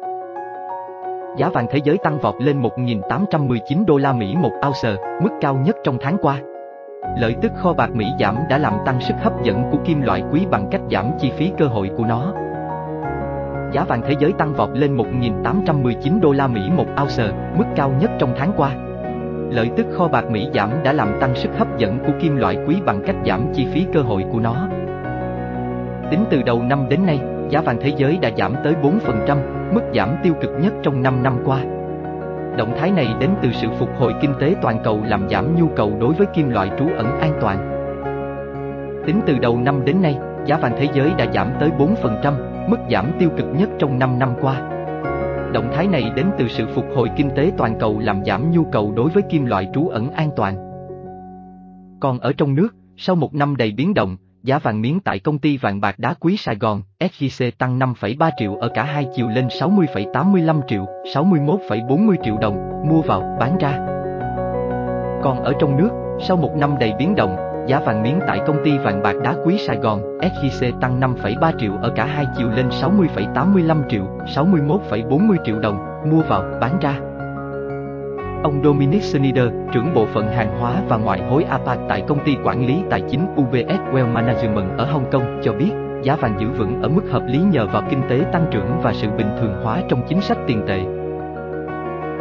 Giá 1.38 1.50
vàng 1.50 1.68
thế 1.72 1.80
giới 1.84 1.98
tăng 1.98 2.20
vọt 2.20 2.36
lên 2.40 2.62
1.819 2.62 3.86
đô 3.86 3.98
la 3.98 4.14
Mỹ 4.14 4.36
một 4.36 4.52
ounce, 4.66 5.02
mức 5.24 5.30
cao 5.42 5.56
nhất 5.56 5.76
trong 5.84 5.98
tháng 6.02 6.18
qua. 6.22 6.42
Lợi 7.20 7.36
tức 7.42 7.52
kho 7.56 7.74
bạc 7.74 7.90
Mỹ 7.94 8.06
giảm 8.20 8.38
đã 8.50 8.58
làm 8.58 8.74
tăng 8.86 9.02
sức 9.02 9.14
hấp 9.22 9.44
dẫn 9.44 9.64
của 9.72 9.78
kim 9.86 10.02
loại 10.02 10.24
quý 10.32 10.46
bằng 10.52 10.68
cách 10.72 10.82
giảm 10.92 11.12
chi 11.20 11.32
phí 11.38 11.52
cơ 11.58 11.68
hội 11.68 11.92
của 11.98 12.06
nó. 12.06 12.34
Giá 13.72 13.84
vàng 13.84 14.02
thế 14.08 14.16
giới 14.20 14.34
tăng 14.34 14.54
vọt 14.54 14.70
lên 14.74 14.98
1.819 14.98 16.20
đô 16.20 16.32
la 16.32 16.48
Mỹ 16.48 16.62
một 16.78 16.88
ounce, 17.02 17.28
mức 17.58 17.66
cao 17.76 17.94
nhất 18.02 18.12
trong 18.20 18.34
tháng 18.38 18.52
qua. 18.58 18.85
Lợi 19.50 19.69
tức 19.77 19.86
kho 19.92 20.07
bạc 20.07 20.25
Mỹ 20.30 20.47
giảm 20.53 20.69
đã 20.83 20.94
làm 20.94 21.19
tăng 21.21 21.36
sức 21.36 21.50
hấp 21.57 21.77
dẫn 21.77 22.00
của 22.00 22.13
kim 22.21 22.36
loại 22.36 22.57
quý 22.68 22.75
bằng 22.86 23.01
cách 23.06 23.15
giảm 23.25 23.47
chi 23.53 23.68
phí 23.74 23.86
cơ 23.94 24.01
hội 24.01 24.25
của 24.31 24.39
nó. 24.39 24.68
Tính 26.12 26.25
từ 26.30 26.42
đầu 26.42 26.63
năm 26.63 26.86
đến 26.89 27.06
nay, 27.06 27.19
giá 27.50 27.62
vàng 27.62 27.77
thế 27.81 27.92
giới 27.97 28.18
đã 28.21 28.30
giảm 28.38 28.53
tới 28.63 28.74
4%, 28.81 29.38
mức 29.74 29.81
giảm 29.95 30.15
tiêu 30.24 30.33
cực 30.42 30.51
nhất 30.62 30.74
trong 30.83 31.03
5 31.03 31.24
năm 31.24 31.38
qua. 31.45 31.59
Động 32.57 32.74
thái 32.80 32.92
này 32.92 33.07
đến 33.19 33.30
từ 33.42 33.50
sự 33.51 33.68
phục 33.80 33.89
hồi 34.00 34.13
kinh 34.21 34.33
tế 34.39 34.56
toàn 34.62 34.80
cầu 34.83 35.01
làm 35.06 35.30
giảm 35.30 35.56
nhu 35.56 35.68
cầu 35.68 35.94
đối 36.00 36.13
với 36.13 36.27
kim 36.27 36.50
loại 36.50 36.71
trú 36.80 36.88
ẩn 36.98 37.19
an 37.19 37.31
toàn. 37.41 37.71
Tính 39.06 39.21
từ 39.25 39.38
đầu 39.38 39.59
năm 39.59 39.86
đến 39.86 40.01
nay, 40.01 40.18
giá 40.45 40.57
vàng 40.57 40.75
thế 40.77 40.88
giới 40.94 41.12
đã 41.18 41.25
giảm 41.33 41.48
tới 41.59 41.69
4%, 41.77 42.33
mức 42.69 42.77
giảm 42.91 43.12
tiêu 43.19 43.30
cực 43.38 43.45
nhất 43.57 43.69
trong 43.80 44.00
5 44.00 44.19
năm 44.19 44.30
qua. 44.41 44.75
Động 45.53 45.71
thái 45.74 45.88
này 45.88 46.12
đến 46.15 46.25
từ 46.38 46.47
sự 46.47 46.65
phục 46.75 46.86
hồi 46.95 47.09
kinh 47.15 47.30
tế 47.36 47.51
toàn 47.57 47.80
cầu 47.80 48.00
làm 48.00 48.25
giảm 48.25 48.51
nhu 48.51 48.63
cầu 48.71 48.94
đối 48.95 49.09
với 49.09 49.24
kim 49.30 49.45
loại 49.45 49.69
trú 49.74 49.88
ẩn 49.88 50.12
an 50.12 50.30
toàn. 50.36 50.56
Còn 52.00 52.19
ở 52.19 52.33
trong 52.33 52.56
nước, 52.56 52.75
sau 52.97 53.15
một 53.15 53.33
năm 53.33 53.56
đầy 53.56 53.71
biến 53.71 53.94
động, 53.94 54.18
giá 54.44 54.59
vàng 54.59 54.81
miếng 54.81 55.00
tại 55.00 55.19
công 55.19 55.38
ty 55.38 55.57
vàng 55.57 55.81
bạc 55.81 56.00
đá 56.00 56.13
quý 56.13 56.38
Sài 56.38 56.56
Gòn, 56.56 56.81
SJC 57.00 57.51
tăng 57.57 57.80
5,3 57.80 58.31
triệu 58.38 58.56
ở 58.56 58.69
cả 58.69 58.83
hai 58.83 59.07
chiều 59.15 59.27
lên 59.27 59.47
60,85 59.47 60.62
triệu, 60.68 60.86
61,40 61.03 62.15
triệu 62.24 62.38
đồng, 62.38 62.81
mua 62.89 63.01
vào, 63.01 63.38
bán 63.39 63.57
ra. 63.57 63.80
Còn 65.24 65.44
ở 65.44 65.53
trong 65.59 65.77
nước, 65.77 65.89
sau 66.19 66.38
một 66.38 66.56
năm 66.56 66.75
đầy 66.80 66.94
biến 67.00 67.15
động, 67.15 67.44
giá 67.67 67.79
vàng 67.79 68.03
miếng 68.03 68.19
tại 68.27 68.39
công 68.47 68.63
ty 68.63 68.77
vàng 68.77 69.03
bạc 69.03 69.15
đá 69.23 69.35
quý 69.45 69.57
Sài 69.57 69.77
Gòn, 69.77 70.19
SJC 70.19 70.79
tăng 70.79 71.00
5,3 71.00 71.51
triệu 71.59 71.71
ở 71.81 71.89
cả 71.95 72.06
hai 72.06 72.25
chiều 72.38 72.47
lên 72.56 72.69
60,85 72.69 73.81
triệu, 73.89 74.03
61,40 74.35 75.35
triệu 75.45 75.59
đồng, 75.59 76.01
mua 76.12 76.21
vào, 76.21 76.44
bán 76.62 76.79
ra. 76.81 76.95
Ông 78.44 78.62
Dominic 78.63 79.03
Schneider, 79.03 79.47
trưởng 79.73 79.94
bộ 79.94 80.06
phận 80.06 80.27
hàng 80.27 80.59
hóa 80.59 80.73
và 80.88 80.97
ngoại 80.97 81.21
hối 81.29 81.44
APAC 81.44 81.79
tại 81.89 82.03
công 82.07 82.25
ty 82.25 82.38
quản 82.44 82.67
lý 82.67 82.81
tài 82.89 83.01
chính 83.09 83.27
UBS 83.35 83.94
Wealth 83.94 84.13
Management 84.13 84.77
ở 84.77 84.85
Hồng 84.85 85.06
Kông 85.12 85.39
cho 85.44 85.53
biết, 85.53 85.71
giá 86.03 86.15
vàng 86.15 86.39
giữ 86.39 86.47
vững 86.57 86.81
ở 86.81 86.89
mức 86.89 87.03
hợp 87.12 87.23
lý 87.27 87.38
nhờ 87.38 87.67
vào 87.67 87.83
kinh 87.89 88.01
tế 88.09 88.19
tăng 88.31 88.45
trưởng 88.51 88.79
và 88.83 88.94
sự 88.94 89.07
bình 89.17 89.29
thường 89.39 89.62
hóa 89.63 89.81
trong 89.89 90.01
chính 90.07 90.21
sách 90.21 90.38
tiền 90.47 90.62
tệ. 90.67 90.94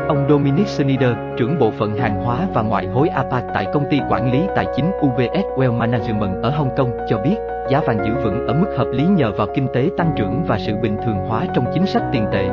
Ông 0.08 0.26
Dominic 0.28 0.68
Schneider, 0.68 1.10
trưởng 1.36 1.58
bộ 1.58 1.70
phận 1.70 1.96
hàng 1.96 2.24
hóa 2.24 2.38
và 2.54 2.62
ngoại 2.62 2.86
hối 2.86 3.08
APAC 3.08 3.44
tại 3.54 3.66
công 3.72 3.84
ty 3.90 4.00
quản 4.10 4.32
lý 4.32 4.46
tài 4.56 4.66
chính 4.76 4.90
UBS 5.00 5.46
Wealth 5.56 5.78
Management 5.78 6.42
ở 6.42 6.50
Hồng 6.50 6.70
Kông 6.76 6.90
cho 7.08 7.18
biết, 7.18 7.36
giá 7.70 7.80
vàng 7.86 7.98
giữ 8.04 8.14
vững 8.24 8.46
ở 8.46 8.54
mức 8.54 8.66
hợp 8.76 8.86
lý 8.92 9.06
nhờ 9.06 9.32
vào 9.36 9.46
kinh 9.54 9.66
tế 9.74 9.88
tăng 9.96 10.12
trưởng 10.16 10.44
và 10.46 10.58
sự 10.58 10.72
bình 10.82 10.96
thường 11.04 11.16
hóa 11.28 11.44
trong 11.54 11.64
chính 11.74 11.86
sách 11.86 12.02
tiền 12.12 12.26
tệ. 12.32 12.48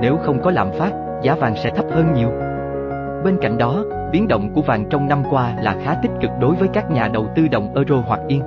Nếu 0.00 0.16
không 0.16 0.42
có 0.42 0.50
lạm 0.50 0.72
phát, 0.72 0.92
giá 1.22 1.34
vàng 1.34 1.56
sẽ 1.56 1.70
thấp 1.70 1.84
hơn 1.90 2.12
nhiều. 2.14 2.28
Bên 3.24 3.38
cạnh 3.42 3.58
đó, 3.58 3.84
biến 4.12 4.28
động 4.28 4.52
của 4.54 4.62
vàng 4.62 4.84
trong 4.90 5.08
năm 5.08 5.22
qua 5.30 5.54
là 5.62 5.76
khá 5.84 5.94
tích 6.02 6.12
cực 6.20 6.30
đối 6.40 6.54
với 6.54 6.68
các 6.72 6.90
nhà 6.90 7.08
đầu 7.08 7.26
tư 7.34 7.48
đồng 7.48 7.74
euro 7.74 7.96
hoặc 8.06 8.20
yên. 8.28 8.42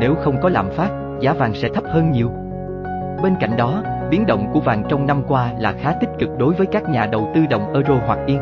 Nếu 0.00 0.14
không 0.14 0.40
có 0.42 0.48
lạm 0.48 0.70
phát, 0.70 0.90
giá 1.20 1.32
vàng 1.32 1.54
sẽ 1.54 1.68
thấp 1.74 1.84
hơn 1.86 2.10
nhiều. 2.10 2.30
Bên 3.22 3.34
cạnh 3.40 3.56
đó, 3.56 3.82
biến 4.10 4.26
động 4.26 4.50
của 4.52 4.60
vàng 4.60 4.82
trong 4.88 5.06
năm 5.06 5.22
qua 5.28 5.52
là 5.58 5.72
khá 5.72 5.92
tích 6.00 6.10
cực 6.18 6.38
đối 6.38 6.54
với 6.54 6.66
các 6.66 6.88
nhà 6.88 7.06
đầu 7.06 7.28
tư 7.34 7.40
đồng 7.50 7.72
euro 7.74 7.94
hoặc 8.06 8.18
yên. 8.26 8.40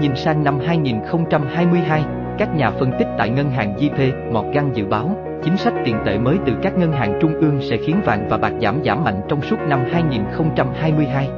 Nhìn 0.00 0.16
sang 0.16 0.44
năm 0.44 0.58
2022, 0.66 2.04
các 2.38 2.54
nhà 2.56 2.70
phân 2.70 2.92
tích 2.98 3.08
tại 3.18 3.30
ngân 3.30 3.50
hàng 3.50 3.74
JP 3.76 4.32
Morgan 4.32 4.72
dự 4.72 4.86
báo 4.86 5.10
Chính 5.42 5.56
sách 5.56 5.74
tiền 5.84 5.96
tệ 6.06 6.18
mới 6.18 6.38
từ 6.46 6.52
các 6.62 6.78
ngân 6.78 6.92
hàng 6.92 7.18
trung 7.20 7.34
ương 7.40 7.60
sẽ 7.60 7.76
khiến 7.76 8.00
vàng 8.04 8.26
và 8.28 8.36
bạc 8.36 8.52
giảm 8.60 8.80
giảm 8.84 9.04
mạnh 9.04 9.20
trong 9.28 9.42
suốt 9.42 9.56
năm 9.68 9.84
2022. 9.92 11.28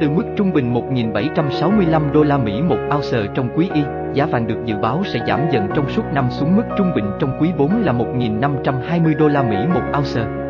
Từ 0.00 0.10
mức 0.10 0.22
trung 0.36 0.52
bình 0.52 0.74
1.765 0.74 2.12
đô 2.12 2.22
la 2.22 2.38
Mỹ 2.38 2.62
một 2.62 2.78
ounce 2.94 3.18
trong 3.34 3.48
quý 3.56 3.68
y, 3.74 3.82
giá 4.12 4.26
vàng 4.26 4.46
được 4.46 4.64
dự 4.64 4.76
báo 4.76 5.02
sẽ 5.04 5.20
giảm 5.28 5.40
dần 5.50 5.68
trong 5.74 5.88
suốt 5.88 6.02
năm 6.14 6.30
xuống 6.30 6.56
mức 6.56 6.64
trung 6.78 6.92
bình 6.94 7.10
trong 7.18 7.38
quý 7.40 7.50
4 7.58 7.82
là 7.84 7.92
1.520 7.92 9.16
đô 9.18 9.28
la 9.28 9.42
Mỹ 9.42 9.56
một 9.74 9.82
ounce. 9.98 10.45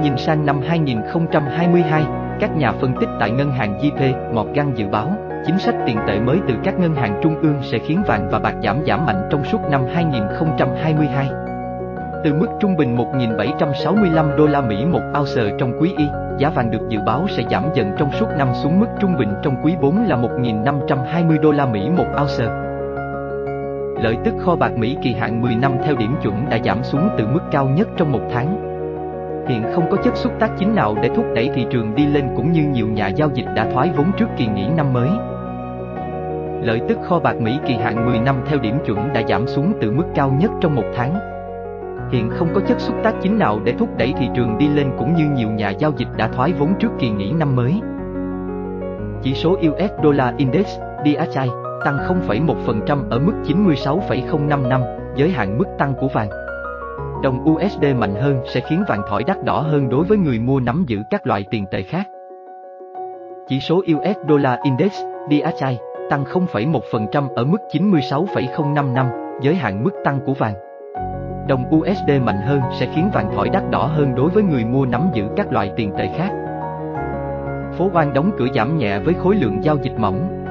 Nhìn 0.00 0.16
sang 0.16 0.46
năm 0.46 0.60
2022, 0.66 2.04
các 2.40 2.56
nhà 2.56 2.72
phân 2.72 2.94
tích 3.00 3.08
tại 3.20 3.30
ngân 3.30 3.50
hàng 3.50 3.78
JP 3.78 4.32
Morgan 4.34 4.74
dự 4.74 4.86
báo 4.88 5.16
Chính 5.46 5.58
sách 5.58 5.74
tiền 5.86 5.98
tệ 6.06 6.20
mới 6.20 6.38
từ 6.48 6.54
các 6.64 6.78
ngân 6.78 6.94
hàng 6.94 7.20
trung 7.22 7.40
ương 7.42 7.58
sẽ 7.62 7.78
khiến 7.78 8.02
vàng 8.06 8.28
và 8.30 8.38
bạc 8.38 8.54
giảm 8.62 8.84
giảm 8.86 9.06
mạnh 9.06 9.28
trong 9.30 9.44
suốt 9.44 9.58
năm 9.70 9.84
2022. 9.94 11.28
Từ 12.24 12.34
mức 12.34 12.46
trung 12.60 12.76
bình 12.76 12.96
1.765 12.96 14.36
đô 14.36 14.46
la 14.46 14.60
Mỹ 14.60 14.84
một 14.84 15.00
ounce 15.18 15.56
trong 15.58 15.72
quý 15.80 15.92
y, 15.96 16.04
giá 16.38 16.50
vàng 16.50 16.70
được 16.70 16.88
dự 16.88 16.98
báo 17.06 17.26
sẽ 17.30 17.42
giảm 17.50 17.64
dần 17.74 17.92
trong 17.98 18.10
suốt 18.12 18.26
năm 18.38 18.48
xuống 18.62 18.80
mức 18.80 18.86
trung 19.00 19.16
bình 19.18 19.28
trong 19.42 19.56
quý 19.64 19.74
4 19.80 20.04
là 20.04 20.16
1.520 20.16 21.40
đô 21.40 21.52
la 21.52 21.66
Mỹ 21.66 21.90
một 21.96 22.06
ounce. 22.20 22.44
Lợi 24.02 24.16
tức 24.24 24.34
kho 24.44 24.56
bạc 24.56 24.72
Mỹ 24.76 24.96
kỳ 25.02 25.14
hạn 25.14 25.42
10 25.42 25.54
năm 25.54 25.72
theo 25.84 25.96
điểm 25.96 26.14
chuẩn 26.22 26.50
đã 26.50 26.58
giảm 26.64 26.84
xuống 26.84 27.08
từ 27.18 27.26
mức 27.26 27.40
cao 27.50 27.68
nhất 27.68 27.88
trong 27.96 28.12
một 28.12 28.22
tháng, 28.32 28.71
hiện 29.48 29.64
không 29.74 29.90
có 29.90 29.96
chất 30.04 30.16
xúc 30.16 30.32
tác 30.40 30.50
chính 30.58 30.74
nào 30.74 30.96
để 31.02 31.10
thúc 31.16 31.24
đẩy 31.34 31.50
thị 31.54 31.66
trường 31.70 31.94
đi 31.94 32.06
lên 32.06 32.28
cũng 32.36 32.52
như 32.52 32.62
nhiều 32.62 32.86
nhà 32.86 33.08
giao 33.08 33.30
dịch 33.34 33.46
đã 33.56 33.70
thoái 33.72 33.90
vốn 33.96 34.12
trước 34.16 34.28
kỳ 34.36 34.46
nghỉ 34.46 34.66
năm 34.76 34.92
mới. 34.92 35.08
Lợi 36.62 36.80
tức 36.88 36.98
kho 37.04 37.18
bạc 37.18 37.36
Mỹ 37.40 37.58
kỳ 37.66 37.74
hạn 37.74 38.06
10 38.06 38.18
năm 38.18 38.36
theo 38.46 38.58
điểm 38.58 38.78
chuẩn 38.86 39.12
đã 39.12 39.22
giảm 39.28 39.46
xuống 39.46 39.72
từ 39.80 39.90
mức 39.90 40.04
cao 40.14 40.36
nhất 40.40 40.50
trong 40.60 40.74
một 40.74 40.84
tháng. 40.96 41.14
Hiện 42.12 42.30
không 42.30 42.48
có 42.54 42.60
chất 42.60 42.80
xúc 42.80 42.96
tác 43.02 43.14
chính 43.22 43.38
nào 43.38 43.60
để 43.64 43.72
thúc 43.78 43.88
đẩy 43.98 44.14
thị 44.18 44.28
trường 44.34 44.58
đi 44.58 44.68
lên 44.68 44.92
cũng 44.98 45.14
như 45.14 45.24
nhiều 45.36 45.48
nhà 45.48 45.70
giao 45.70 45.92
dịch 45.96 46.08
đã 46.16 46.28
thoái 46.28 46.52
vốn 46.52 46.74
trước 46.78 46.90
kỳ 46.98 47.10
nghỉ 47.10 47.32
năm 47.32 47.56
mới. 47.56 47.80
Chỉ 49.22 49.34
số 49.34 49.50
US 49.50 49.90
Dollar 50.02 50.36
Index, 50.36 50.66
DXY, 51.04 51.48
tăng 51.84 51.98
0,1% 52.28 53.10
ở 53.10 53.18
mức 53.18 53.32
96,055, 53.44 54.82
giới 55.16 55.30
hạn 55.30 55.58
mức 55.58 55.66
tăng 55.78 55.94
của 55.94 56.08
vàng. 56.08 56.41
Đồng 57.22 57.44
USD 57.50 57.84
mạnh 57.98 58.14
hơn 58.14 58.40
sẽ 58.46 58.60
khiến 58.60 58.84
vàng 58.88 59.02
thỏi 59.08 59.24
đắt 59.24 59.44
đỏ 59.44 59.60
hơn 59.60 59.88
đối 59.88 60.04
với 60.04 60.18
người 60.18 60.38
mua 60.38 60.60
nắm 60.60 60.84
giữ 60.86 60.98
các 61.10 61.26
loại 61.26 61.44
tiền 61.50 61.66
tệ 61.70 61.82
khác. 61.82 62.08
Chỉ 63.48 63.60
số 63.60 63.76
US 63.76 64.16
Dollar 64.28 64.58
Index, 64.62 64.92
DXY, 65.30 65.78
tăng 66.10 66.24
0,1% 66.24 67.34
ở 67.34 67.44
mức 67.44 67.58
96,055, 67.72 69.06
giới 69.42 69.54
hạn 69.54 69.84
mức 69.84 69.90
tăng 70.04 70.20
của 70.26 70.34
vàng. 70.34 70.54
Đồng 71.48 71.64
USD 71.76 72.10
mạnh 72.24 72.40
hơn 72.46 72.60
sẽ 72.80 72.88
khiến 72.94 73.10
vàng 73.12 73.32
thỏi 73.34 73.48
đắt 73.48 73.62
đỏ 73.70 73.84
hơn 73.84 74.14
đối 74.14 74.30
với 74.30 74.42
người 74.42 74.64
mua 74.64 74.86
nắm 74.86 75.10
giữ 75.14 75.24
các 75.36 75.52
loại 75.52 75.72
tiền 75.76 75.92
tệ 75.98 76.08
khác. 76.16 76.30
Phố 77.78 77.90
Oan 77.94 78.12
đóng 78.12 78.30
cửa 78.38 78.46
giảm 78.54 78.78
nhẹ 78.78 78.98
với 78.98 79.14
khối 79.14 79.34
lượng 79.34 79.64
giao 79.64 79.76
dịch 79.82 79.94
mỏng. 79.98 80.44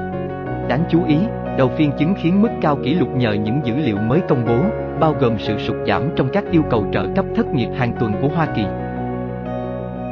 Đáng 0.68 0.84
chú 0.90 1.04
ý, 1.06 1.16
đầu 1.58 1.68
phiên 1.68 1.92
chứng 1.98 2.14
khiến 2.22 2.42
mức 2.42 2.50
cao 2.60 2.78
kỷ 2.84 2.94
lục 2.94 3.08
nhờ 3.16 3.32
những 3.32 3.60
dữ 3.64 3.74
liệu 3.76 3.96
mới 3.96 4.20
công 4.28 4.44
bố, 4.46 4.58
bao 5.02 5.14
gồm 5.20 5.38
sự 5.38 5.58
sụt 5.58 5.76
giảm 5.86 6.10
trong 6.16 6.28
các 6.32 6.44
yêu 6.50 6.62
cầu 6.70 6.84
trợ 6.92 7.06
cấp 7.16 7.24
thất 7.36 7.46
nghiệp 7.54 7.68
hàng 7.76 7.92
tuần 8.00 8.12
của 8.22 8.28
Hoa 8.28 8.46
Kỳ. 8.56 8.64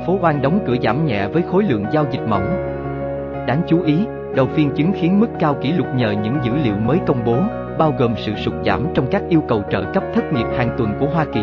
Phố 0.07 0.19
Oan 0.23 0.43
đóng 0.43 0.65
cửa 0.67 0.77
giảm 0.83 1.07
nhẹ 1.07 1.29
với 1.29 1.43
khối 1.43 1.65
lượng 1.65 1.85
giao 1.93 2.07
dịch 2.11 2.29
mỏng. 2.29 2.47
Đáng 3.47 3.63
chú 3.67 3.83
ý, 3.83 4.07
đầu 4.35 4.47
phiên 4.47 4.71
chứng 4.71 4.93
khiến 4.95 5.21
mức 5.21 5.27
cao 5.39 5.55
kỷ 5.55 5.73
lục 5.73 5.87
nhờ 5.95 6.11
những 6.23 6.39
dữ 6.45 6.53
liệu 6.65 6.75
mới 6.75 6.99
công 7.07 7.25
bố, 7.25 7.37
bao 7.79 7.95
gồm 7.99 8.15
sự 8.17 8.35
sụt 8.35 8.55
giảm 8.67 8.87
trong 8.95 9.07
các 9.11 9.23
yêu 9.29 9.43
cầu 9.49 9.63
trợ 9.71 9.85
cấp 9.95 10.05
thất 10.15 10.33
nghiệp 10.33 10.47
hàng 10.57 10.75
tuần 10.79 10.95
của 11.01 11.07
Hoa 11.07 11.25
Kỳ. 11.33 11.43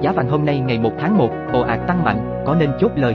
Giá 0.00 0.12
vàng 0.12 0.28
hôm 0.28 0.44
nay 0.44 0.60
ngày 0.60 0.78
1 0.78 0.90
tháng 0.98 1.18
1, 1.18 1.30
ồ 1.52 1.60
ạt 1.60 1.86
tăng 1.86 2.04
mạnh, 2.04 2.42
có 2.46 2.54
nên 2.54 2.70
chốt 2.80 2.90
lời. 2.96 3.14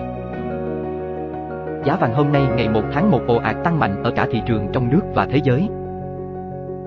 Giá 1.86 1.96
vàng 1.96 2.14
hôm 2.14 2.32
nay 2.32 2.44
ngày 2.56 2.70
1 2.70 2.82
tháng 2.94 3.12
1 3.12 3.22
ồ 3.28 3.36
ạt 3.36 3.56
tăng 3.64 3.80
mạnh 3.80 4.04
ở 4.04 4.12
cả 4.12 4.28
thị 4.32 4.42
trường 4.46 4.68
trong 4.74 4.90
nước 4.90 5.02
và 5.14 5.28
thế 5.32 5.40
giới. 5.44 5.70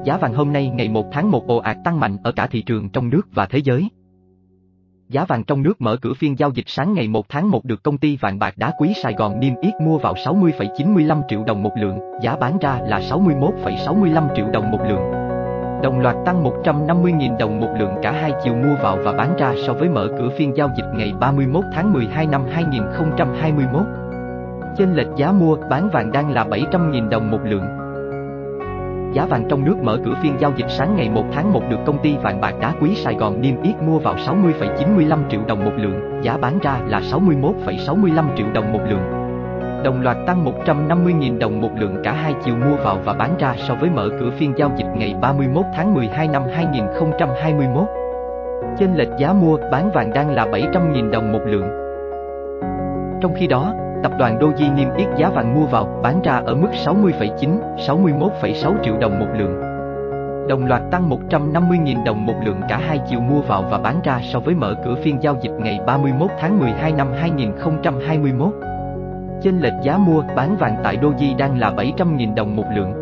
Giá 0.04 0.16
vàng 0.16 0.34
hôm 0.34 0.52
nay 0.52 0.68
ngày 0.74 0.88
1 0.88 1.06
tháng 1.12 1.30
1 1.30 1.46
ồ 1.46 1.56
ạt 1.56 1.76
tăng 1.84 2.00
mạnh 2.00 2.16
ở 2.24 2.32
cả 2.32 2.46
thị 2.46 2.62
trường 2.62 2.88
trong 2.88 3.10
nước 3.10 3.22
và 3.34 3.46
thế 3.46 3.58
giới. 3.58 3.88
Giá 5.08 5.24
vàng 5.24 5.44
trong 5.44 5.62
nước 5.62 5.80
mở 5.80 5.96
cửa 5.96 6.12
phiên 6.14 6.38
giao 6.38 6.50
dịch 6.50 6.64
sáng 6.66 6.94
ngày 6.94 7.08
1 7.08 7.28
tháng 7.28 7.50
1 7.50 7.64
được 7.64 7.82
công 7.82 7.98
ty 7.98 8.16
vàng 8.16 8.38
bạc 8.38 8.54
đá 8.56 8.72
quý 8.78 8.92
Sài 9.02 9.14
Gòn 9.14 9.40
niêm 9.40 9.54
yết 9.60 9.74
mua 9.82 9.98
vào 9.98 10.14
60,95 10.14 11.22
triệu 11.28 11.44
đồng 11.44 11.62
một 11.62 11.70
lượng, 11.80 11.98
giá 12.22 12.36
bán 12.36 12.58
ra 12.58 12.80
là 12.86 12.98
61,65 12.98 14.36
triệu 14.36 14.46
đồng 14.52 14.70
một 14.70 14.80
lượng. 14.88 15.12
Đồng 15.82 16.00
loạt 16.00 16.16
tăng 16.26 16.44
150.000 16.44 17.38
đồng 17.38 17.60
một 17.60 17.74
lượng 17.78 17.94
cả 18.02 18.12
hai 18.12 18.32
chiều 18.44 18.54
mua 18.54 18.74
vào 18.82 18.98
và 19.04 19.12
bán 19.12 19.36
ra 19.36 19.54
so 19.66 19.72
với 19.72 19.88
mở 19.88 20.08
cửa 20.18 20.28
phiên 20.38 20.56
giao 20.56 20.70
dịch 20.76 20.86
ngày 20.96 21.12
31 21.20 21.64
tháng 21.72 21.92
12 21.92 22.26
năm 22.26 22.44
2021. 22.50 23.82
Chênh 24.76 24.94
lệch 24.94 25.08
giá 25.16 25.32
mua 25.32 25.56
bán 25.70 25.88
vàng 25.92 26.12
đang 26.12 26.30
là 26.30 26.44
700.000 26.44 27.08
đồng 27.08 27.30
một 27.30 27.40
lượng. 27.44 27.81
Giá 29.12 29.26
vàng 29.26 29.44
trong 29.48 29.64
nước 29.64 29.76
mở 29.82 29.98
cửa 30.04 30.14
phiên 30.22 30.32
giao 30.38 30.52
dịch 30.56 30.68
sáng 30.68 30.96
ngày 30.96 31.10
1 31.10 31.24
tháng 31.32 31.52
1 31.52 31.62
được 31.70 31.76
công 31.86 31.98
ty 31.98 32.16
vàng 32.22 32.40
bạc 32.40 32.54
đá 32.60 32.74
quý 32.80 32.94
Sài 32.94 33.14
Gòn 33.14 33.40
niêm 33.40 33.62
yết 33.62 33.74
mua 33.82 33.98
vào 33.98 34.14
60,95 34.14 35.18
triệu 35.30 35.40
đồng 35.46 35.64
một 35.64 35.72
lượng, 35.76 36.20
giá 36.22 36.36
bán 36.36 36.58
ra 36.62 36.80
là 36.86 37.00
61,65 37.00 38.36
triệu 38.36 38.46
đồng 38.54 38.72
một 38.72 38.80
lượng. 38.88 39.22
Đồng 39.84 40.00
loạt 40.02 40.16
tăng 40.26 40.44
150.000 40.44 41.38
đồng 41.38 41.60
một 41.60 41.70
lượng 41.76 41.96
cả 42.04 42.12
hai 42.12 42.34
chiều 42.44 42.54
mua 42.56 42.76
vào 42.76 42.98
và 43.04 43.12
bán 43.12 43.36
ra 43.38 43.54
so 43.68 43.74
với 43.74 43.90
mở 43.90 44.08
cửa 44.20 44.30
phiên 44.30 44.52
giao 44.56 44.70
dịch 44.76 44.88
ngày 44.96 45.14
31 45.20 45.64
tháng 45.76 45.94
12 45.94 46.28
năm 46.28 46.42
2021. 46.54 47.84
Chênh 48.78 48.94
lệch 48.94 49.08
giá 49.18 49.32
mua 49.32 49.58
bán 49.70 49.90
vàng 49.90 50.10
đang 50.14 50.30
là 50.30 50.46
700.000 50.46 51.10
đồng 51.10 51.32
một 51.32 51.40
lượng. 51.46 51.68
Trong 53.20 53.34
khi 53.34 53.46
đó, 53.46 53.74
tập 54.02 54.12
đoàn 54.18 54.38
Doji 54.38 54.74
niêm 54.74 54.88
yết 54.96 55.08
giá 55.16 55.28
vàng 55.28 55.54
mua 55.54 55.66
vào 55.66 56.00
bán 56.02 56.22
ra 56.22 56.42
ở 56.46 56.54
mức 56.54 56.68
60,9, 56.84 57.58
61,6 57.76 58.74
triệu 58.84 58.98
đồng 58.98 59.18
một 59.20 59.28
lượng. 59.38 59.60
Đồng 60.48 60.66
loạt 60.66 60.82
tăng 60.90 61.10
150.000 61.10 62.04
đồng 62.04 62.26
một 62.26 62.34
lượng 62.44 62.60
cả 62.68 62.80
hai 62.88 63.00
chiều 63.08 63.20
mua 63.20 63.40
vào 63.40 63.64
và 63.70 63.78
bán 63.78 64.00
ra 64.04 64.20
so 64.22 64.40
với 64.40 64.54
mở 64.54 64.74
cửa 64.84 64.94
phiên 65.02 65.22
giao 65.22 65.36
dịch 65.40 65.52
ngày 65.58 65.80
31 65.86 66.30
tháng 66.40 66.58
12 66.58 66.92
năm 66.92 67.08
2021 67.20 68.52
chênh 69.42 69.60
lệch 69.60 69.72
giá 69.82 69.96
mua 69.96 70.22
bán 70.36 70.56
vàng 70.56 70.76
tại 70.84 70.96
Doji 70.96 71.36
đang 71.36 71.58
là 71.58 71.70
700.000 71.70 72.34
đồng 72.34 72.56
một 72.56 72.64
lượng. 72.76 72.92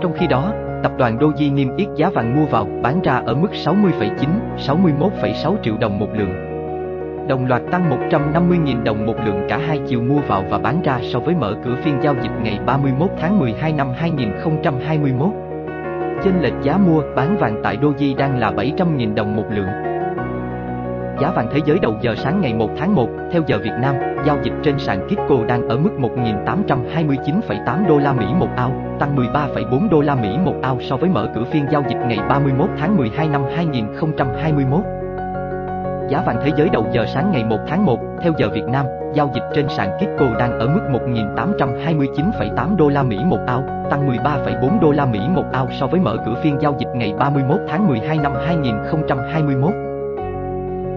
Trong 0.00 0.12
khi 0.16 0.26
đó, 0.26 0.52
tập 0.82 0.92
đoàn 0.98 1.18
Doji 1.18 1.54
niêm 1.54 1.76
yết 1.76 1.88
giá 1.96 2.10
vàng 2.10 2.36
mua 2.36 2.46
vào 2.46 2.66
bán 2.82 3.00
ra 3.02 3.22
ở 3.26 3.34
mức 3.34 3.50
60,9, 3.52 4.28
61,6 4.56 5.56
triệu 5.62 5.76
đồng 5.80 5.98
một 5.98 6.08
lượng. 6.14 6.47
Đồng 7.28 7.46
loạt 7.46 7.62
tăng 7.70 7.90
150.000 8.10 8.82
đồng 8.82 9.06
một 9.06 9.14
lượng 9.24 9.46
cả 9.48 9.58
hai 9.66 9.80
chiều 9.86 10.02
mua 10.02 10.20
vào 10.28 10.44
và 10.50 10.58
bán 10.58 10.82
ra 10.82 10.98
so 11.02 11.18
với 11.18 11.34
mở 11.34 11.54
cửa 11.64 11.76
phiên 11.84 11.98
giao 12.02 12.14
dịch 12.22 12.32
ngày 12.42 12.58
31 12.66 13.10
tháng 13.20 13.38
12 13.38 13.72
năm 13.72 13.88
2021. 13.96 15.28
Chênh 16.24 16.42
lệch 16.42 16.52
giá 16.62 16.76
mua 16.76 17.02
bán 17.16 17.36
vàng 17.38 17.60
tại 17.62 17.76
Doji 17.76 18.16
đang 18.16 18.38
là 18.38 18.50
700.000 18.50 19.14
đồng 19.14 19.36
một 19.36 19.44
lượng. 19.50 19.68
Giá 21.20 21.30
vàng 21.30 21.48
thế 21.52 21.60
giới 21.64 21.78
đầu 21.78 21.94
giờ 22.00 22.14
sáng 22.16 22.40
ngày 22.40 22.54
1 22.54 22.70
tháng 22.78 22.94
1, 22.94 23.08
theo 23.32 23.42
giờ 23.46 23.58
Việt 23.58 23.74
Nam, 23.80 23.94
giao 24.26 24.36
dịch 24.42 24.54
trên 24.62 24.78
sàn 24.78 25.08
Kitco 25.08 25.44
đang 25.48 25.68
ở 25.68 25.78
mức 25.78 25.90
1.829,8 25.98 27.88
đô 27.88 27.98
la 27.98 28.12
Mỹ 28.12 28.26
một 28.38 28.48
ao, 28.56 28.96
tăng 28.98 29.16
13,4 29.16 29.88
đô 29.90 30.00
la 30.00 30.14
Mỹ 30.14 30.38
một 30.44 30.54
ao 30.62 30.78
so 30.80 30.96
với 30.96 31.10
mở 31.10 31.28
cửa 31.34 31.44
phiên 31.52 31.66
giao 31.70 31.82
dịch 31.88 31.98
ngày 32.06 32.18
31 32.28 32.68
tháng 32.78 32.96
12 32.96 33.28
năm 33.28 33.42
2021. 33.56 34.97
Giá 36.08 36.22
vàng 36.26 36.36
thế 36.44 36.50
giới 36.56 36.68
đầu 36.68 36.86
giờ 36.92 37.06
sáng 37.06 37.30
ngày 37.30 37.44
1 37.44 37.58
tháng 37.68 37.86
1, 37.86 37.98
theo 38.20 38.32
giờ 38.38 38.48
Việt 38.54 38.64
Nam, 38.68 38.86
giao 39.14 39.30
dịch 39.34 39.42
trên 39.54 39.68
sàn 39.68 39.90
Kitco 39.98 40.26
đang 40.38 40.58
ở 40.58 40.68
mức 40.68 40.80
1.829,8 40.90 42.76
đô 42.76 42.88
la 42.88 43.02
Mỹ 43.02 43.18
một 43.24 43.38
ao, 43.46 43.62
tăng 43.90 44.08
13,4 44.08 44.80
đô 44.80 44.90
la 44.90 45.06
Mỹ 45.06 45.20
một 45.28 45.44
ao 45.52 45.68
so 45.80 45.86
với 45.86 46.00
mở 46.00 46.16
cửa 46.26 46.34
phiên 46.42 46.56
giao 46.60 46.74
dịch 46.78 46.88
ngày 46.94 47.14
31 47.18 47.60
tháng 47.68 47.88
12 47.88 48.18
năm 48.18 48.32
2021. 48.46 49.72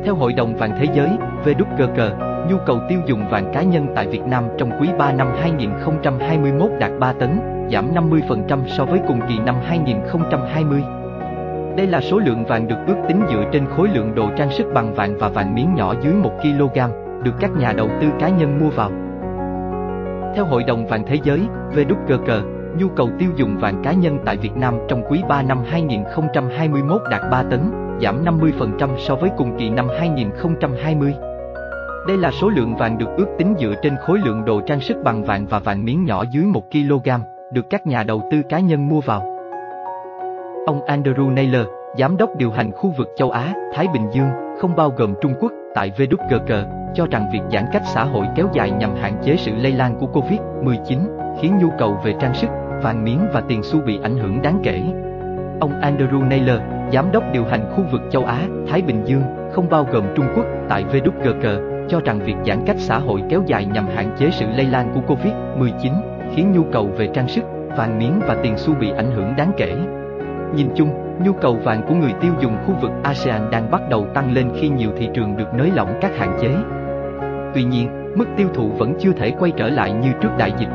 Theo 0.06 0.16
Hội 0.16 0.34
đồng 0.34 0.56
Vàng 0.56 0.72
Thế 0.80 0.86
giới, 0.94 1.10
WGC, 1.46 2.10
nhu 2.50 2.58
cầu 2.66 2.80
tiêu 2.90 3.00
dùng 3.06 3.30
vàng 3.30 3.52
cá 3.54 3.62
nhân 3.62 3.88
tại 3.96 4.08
Việt 4.08 4.24
Nam 4.26 4.44
trong 4.58 4.72
quý 4.82 4.90
3 4.98 5.12
năm 5.12 5.28
2021 5.42 6.72
đạt 6.80 6.92
3 7.00 7.14
tấn, 7.14 7.40
giảm 7.72 7.94
50% 7.94 8.68
so 8.68 8.86
với 8.86 9.00
cùng 9.08 9.20
kỳ 9.30 9.40
năm 9.46 9.56
2020. 9.64 10.84
Đây 11.78 11.88
là 11.88 12.02
số 12.02 12.20
lượng 12.20 12.46
vàng 12.46 12.68
được 12.68 12.76
ước 12.88 12.96
tính 13.08 13.22
dựa 13.30 13.44
trên 13.52 13.66
khối 13.66 13.90
lượng 13.94 14.16
đồ 14.16 14.30
trang 14.38 14.52
sức 14.52 14.66
bằng 14.74 14.94
vàng 14.94 15.18
và 15.20 15.30
vàng 15.30 15.56
miếng 15.56 15.76
nhỏ 15.76 15.94
dưới 16.02 16.14
1 16.14 16.32
kg, 16.42 16.80
được 17.24 17.32
các 17.40 17.52
nhà 17.52 17.74
đầu 17.74 17.90
tư 18.02 18.08
cá 18.20 18.30
nhân 18.30 18.60
mua 18.60 18.70
vào. 18.70 18.92
Theo 20.36 20.46
Hội 20.46 20.64
đồng 20.64 20.88
Vàng 20.88 21.04
Thế 21.08 21.18
giới, 21.24 21.42
WGC, 21.76 22.42
nhu 22.78 22.88
cầu 22.88 23.10
tiêu 23.20 23.30
dùng 23.36 23.58
vàng 23.58 23.84
cá 23.84 23.92
nhân 23.92 24.20
tại 24.26 24.38
Việt 24.38 24.56
Nam 24.56 24.76
trong 24.88 25.04
quý 25.10 25.22
3 25.30 25.42
năm 25.42 25.58
2021 25.66 27.02
đạt 27.12 27.22
3 27.32 27.44
tấn, 27.44 27.60
giảm 28.02 28.26
50% 28.26 28.90
so 28.98 29.16
với 29.16 29.30
cùng 29.38 29.58
kỳ 29.60 29.70
năm 29.70 29.88
2020. 30.00 31.14
Đây 32.08 32.18
là 32.18 32.32
số 32.32 32.50
lượng 32.50 32.76
vàng 32.76 32.98
được 32.98 33.10
ước 33.18 33.28
tính 33.38 33.56
dựa 33.60 33.74
trên 33.82 33.96
khối 34.08 34.20
lượng 34.26 34.46
đồ 34.46 34.62
trang 34.62 34.80
sức 34.80 34.98
bằng 35.04 35.24
vàng 35.24 35.46
và 35.46 35.60
vàng 35.60 35.86
miếng 35.86 36.06
nhỏ 36.06 36.24
dưới 36.32 36.44
1 36.44 36.72
kg, 36.72 37.10
được 37.54 37.70
các 37.70 37.88
nhà 37.88 38.04
đầu 38.04 38.22
tư 38.32 38.42
cá 38.50 38.60
nhân 38.60 38.90
mua 38.90 39.02
vào. 39.02 39.41
Ông 40.66 40.86
Andrew 40.86 41.34
Naylor, 41.34 41.68
giám 41.98 42.18
đốc 42.18 42.36
điều 42.38 42.52
hành 42.52 42.72
khu 42.72 42.94
vực 42.98 43.08
châu 43.16 43.32
Á, 43.32 43.54
Thái 43.74 43.88
Bình 43.94 44.10
Dương, 44.12 44.30
không 44.60 44.76
bao 44.76 44.94
gồm 44.98 45.14
Trung 45.22 45.34
Quốc, 45.40 45.52
tại 45.76 45.92
WGC, 45.98 46.66
cho 46.94 47.06
rằng 47.12 47.30
việc 47.34 47.40
giãn 47.52 47.66
cách 47.74 47.82
xã 47.94 48.04
hội 48.04 48.26
kéo 48.36 48.48
dài 48.54 48.72
nhằm 48.72 48.96
hạn 48.96 49.14
chế 49.24 49.36
sự 49.38 49.52
lây 49.56 49.72
lan 49.72 49.96
của 50.00 50.08
Covid-19, 50.14 51.00
khiến 51.42 51.58
nhu 51.62 51.70
cầu 51.80 51.98
về 52.04 52.14
trang 52.20 52.34
sức, 52.34 52.48
vàng 52.84 53.04
miếng 53.04 53.20
và 53.34 53.42
tiền 53.42 53.64
xu 53.64 53.82
bị 53.82 54.00
ảnh 54.04 54.18
hưởng 54.18 54.42
đáng 54.42 54.60
kể. 54.64 54.82
Ông 55.60 55.82
Andrew 55.82 56.28
Naylor, 56.28 56.62
giám 56.94 57.12
đốc 57.12 57.24
điều 57.34 57.46
hành 57.46 57.72
khu 57.76 57.84
vực 57.92 58.02
châu 58.12 58.26
Á, 58.26 58.40
Thái 58.68 58.82
Bình 58.82 59.02
Dương, 59.06 59.24
không 59.54 59.70
bao 59.70 59.88
gồm 59.92 60.04
Trung 60.16 60.26
Quốc, 60.36 60.46
tại 60.70 60.86
WGC, 60.92 61.72
cho 61.90 62.00
rằng 62.06 62.20
việc 62.20 62.36
giãn 62.46 62.66
cách 62.66 62.78
xã 62.80 62.98
hội 62.98 63.24
kéo 63.30 63.44
dài 63.46 63.66
nhằm 63.66 63.88
hạn 63.96 64.16
chế 64.18 64.30
sự 64.32 64.46
lây 64.58 64.66
lan 64.66 64.92
của 64.94 65.16
Covid-19, 65.16 65.94
khiến 66.36 66.52
nhu 66.52 66.64
cầu 66.72 66.90
về 66.98 67.10
trang 67.14 67.28
sức, 67.28 67.44
vàng 67.78 68.00
miếng 68.00 68.20
và 68.28 68.38
tiền 68.44 68.58
xu 68.58 68.74
bị 68.74 68.92
ảnh 68.98 69.12
hưởng 69.12 69.34
đáng 69.38 69.52
kể. 69.58 69.76
Nhìn 70.56 70.70
chung, 70.76 70.90
nhu 71.26 71.34
cầu 71.34 71.56
vàng 71.56 71.82
của 71.88 71.96
người 71.96 72.14
tiêu 72.22 72.34
dùng 72.42 72.58
khu 72.66 72.76
vực 72.82 72.92
ASEAN 73.04 73.52
đang 73.52 73.72
bắt 73.72 73.82
đầu 73.90 74.08
tăng 74.14 74.34
lên 74.34 74.52
khi 74.56 74.70
nhiều 74.70 74.92
thị 74.98 75.10
trường 75.14 75.38
được 75.38 75.54
nới 75.54 75.72
lỏng 75.76 75.98
các 76.02 76.18
hạn 76.18 76.38
chế. 76.42 76.56
Tuy 77.54 77.64
nhiên, 77.64 77.88
mức 78.16 78.26
tiêu 78.38 78.48
thụ 78.54 78.70
vẫn 78.70 78.94
chưa 79.00 79.12
thể 79.12 79.32
quay 79.40 79.52
trở 79.58 79.70
lại 79.70 79.94
như 79.94 80.12
trước 80.22 80.30
đại 80.38 80.54
dịch. 80.60 80.70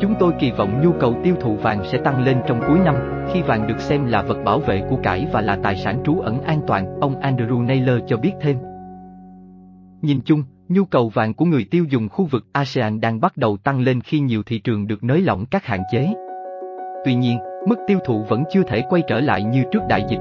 Chúng 0.00 0.14
tôi 0.20 0.32
kỳ 0.38 0.50
vọng 0.50 0.80
nhu 0.82 0.92
cầu 0.92 1.14
tiêu 1.24 1.34
thụ 1.40 1.54
vàng 1.54 1.84
sẽ 1.84 1.98
tăng 1.98 2.24
lên 2.24 2.36
trong 2.46 2.60
cuối 2.68 2.78
năm, 2.84 2.94
khi 3.32 3.42
vàng 3.42 3.66
được 3.66 3.80
xem 3.80 4.06
là 4.06 4.22
vật 4.22 4.38
bảo 4.44 4.58
vệ 4.58 4.82
của 4.90 4.96
cải 4.96 5.26
và 5.32 5.40
là 5.40 5.58
tài 5.62 5.76
sản 5.76 6.02
trú 6.04 6.20
ẩn 6.20 6.42
an 6.42 6.60
toàn, 6.66 7.00
ông 7.00 7.20
Andrew 7.20 7.66
Naylor 7.66 8.00
cho 8.06 8.16
biết 8.16 8.32
thêm. 8.40 8.56
Nhìn 10.02 10.20
chung, 10.24 10.44
nhu 10.68 10.84
cầu 10.84 11.08
vàng 11.08 11.34
của 11.34 11.44
người 11.44 11.66
tiêu 11.70 11.84
dùng 11.88 12.08
khu 12.08 12.24
vực 12.24 12.46
ASEAN 12.52 13.00
đang 13.00 13.20
bắt 13.20 13.36
đầu 13.36 13.56
tăng 13.56 13.80
lên 13.80 14.00
khi 14.00 14.20
nhiều 14.20 14.42
thị 14.46 14.58
trường 14.58 14.86
được 14.86 15.04
nới 15.04 15.20
lỏng 15.20 15.46
các 15.46 15.64
hạn 15.64 15.80
chế. 15.92 16.08
Tuy 17.04 17.14
nhiên, 17.14 17.38
mức 17.66 17.76
tiêu 17.86 17.98
thụ 18.04 18.22
vẫn 18.28 18.44
chưa 18.50 18.62
thể 18.62 18.82
quay 18.88 19.02
trở 19.02 19.20
lại 19.20 19.42
như 19.42 19.64
trước 19.72 19.82
đại 19.88 20.04
dịch. 20.08 20.20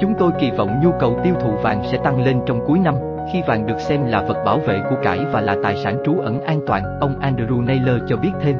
Chúng 0.00 0.14
tôi 0.18 0.32
kỳ 0.40 0.50
vọng 0.50 0.80
nhu 0.82 0.90
cầu 1.00 1.20
tiêu 1.24 1.34
thụ 1.40 1.50
vàng 1.62 1.82
sẽ 1.92 1.98
tăng 2.04 2.24
lên 2.24 2.40
trong 2.46 2.60
cuối 2.66 2.78
năm, 2.78 2.94
khi 3.32 3.42
vàng 3.46 3.66
được 3.66 3.80
xem 3.80 4.04
là 4.06 4.22
vật 4.22 4.42
bảo 4.44 4.58
vệ 4.58 4.80
của 4.90 4.96
cải 5.02 5.18
và 5.32 5.40
là 5.40 5.56
tài 5.62 5.76
sản 5.76 5.96
trú 6.04 6.18
ẩn 6.18 6.40
an 6.40 6.60
toàn, 6.66 6.82
ông 7.00 7.18
Andrew 7.20 7.64
Naylor 7.64 8.02
cho 8.08 8.16
biết 8.16 8.30
thêm. 8.40 8.56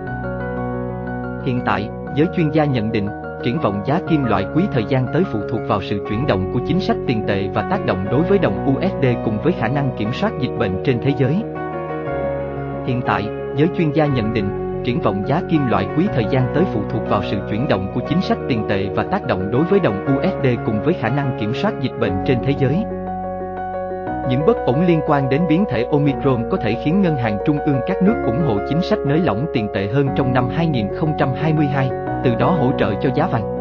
Hiện 1.45 1.61
tại, 1.65 1.89
giới 2.17 2.27
chuyên 2.37 2.51
gia 2.51 2.65
nhận 2.65 2.93
định, 2.93 3.09
triển 3.45 3.59
vọng 3.59 3.83
giá 3.87 4.01
kim 4.09 4.25
loại 4.25 4.47
quý 4.55 4.65
thời 4.73 4.85
gian 4.89 5.07
tới 5.13 5.25
phụ 5.33 5.39
thuộc 5.51 5.61
vào 5.69 5.83
sự 5.83 6.05
chuyển 6.09 6.27
động 6.27 6.51
của 6.53 6.61
chính 6.67 6.81
sách 6.81 6.97
tiền 7.07 7.25
tệ 7.27 7.49
và 7.55 7.63
tác 7.71 7.87
động 7.87 8.05
đối 8.11 8.23
với 8.23 8.39
đồng 8.39 8.77
USD 8.77 9.07
cùng 9.25 9.39
với 9.43 9.53
khả 9.53 9.69
năng 9.69 9.91
kiểm 9.99 10.13
soát 10.13 10.33
dịch 10.41 10.59
bệnh 10.59 10.83
trên 10.85 10.99
thế 11.03 11.13
giới. 11.19 11.35
Hiện 12.87 13.01
tại, 13.07 13.29
giới 13.57 13.69
chuyên 13.77 13.93
gia 13.93 14.07
nhận 14.07 14.35
định, 14.35 14.62
triển 14.85 15.01
vọng 15.01 15.23
giá 15.27 15.43
kim 15.49 15.67
loại 15.67 15.87
quý 15.97 16.07
thời 16.15 16.25
gian 16.31 16.53
tới 16.55 16.65
phụ 16.73 16.81
thuộc 16.91 17.03
vào 17.09 17.23
sự 17.31 17.39
chuyển 17.51 17.69
động 17.69 17.91
của 17.95 18.01
chính 18.09 18.21
sách 18.21 18.39
tiền 18.49 18.65
tệ 18.69 18.89
và 18.95 19.03
tác 19.03 19.27
động 19.27 19.51
đối 19.51 19.62
với 19.62 19.81
đồng 19.81 20.07
USD 20.17 20.47
cùng 20.67 20.83
với 20.83 20.95
khả 20.95 21.09
năng 21.09 21.37
kiểm 21.41 21.55
soát 21.55 21.75
dịch 21.81 21.99
bệnh 22.01 22.12
trên 22.27 22.39
thế 22.45 22.55
giới. 22.59 22.85
Những 24.31 24.47
bất 24.47 24.57
ổn 24.67 24.87
liên 24.87 25.01
quan 25.07 25.29
đến 25.29 25.43
biến 25.49 25.65
thể 25.71 25.87
Omicron 25.91 26.45
có 26.51 26.57
thể 26.57 26.77
khiến 26.85 27.03
ngân 27.03 27.17
hàng 27.17 27.39
trung 27.47 27.59
ương 27.59 27.81
các 27.87 28.03
nước 28.03 28.15
ủng 28.27 28.43
hộ 28.47 28.59
chính 28.69 28.83
sách 28.83 28.99
nới 29.07 29.19
lỏng 29.19 29.47
tiền 29.55 29.69
tệ 29.75 29.89
hơn 29.89 30.09
trong 30.17 30.33
năm 30.33 30.49
2022, 30.57 31.91
từ 32.25 32.35
đó 32.35 32.51
hỗ 32.61 32.71
trợ 32.79 32.95
cho 33.03 33.11
giá 33.15 33.27
vàng. 33.27 33.53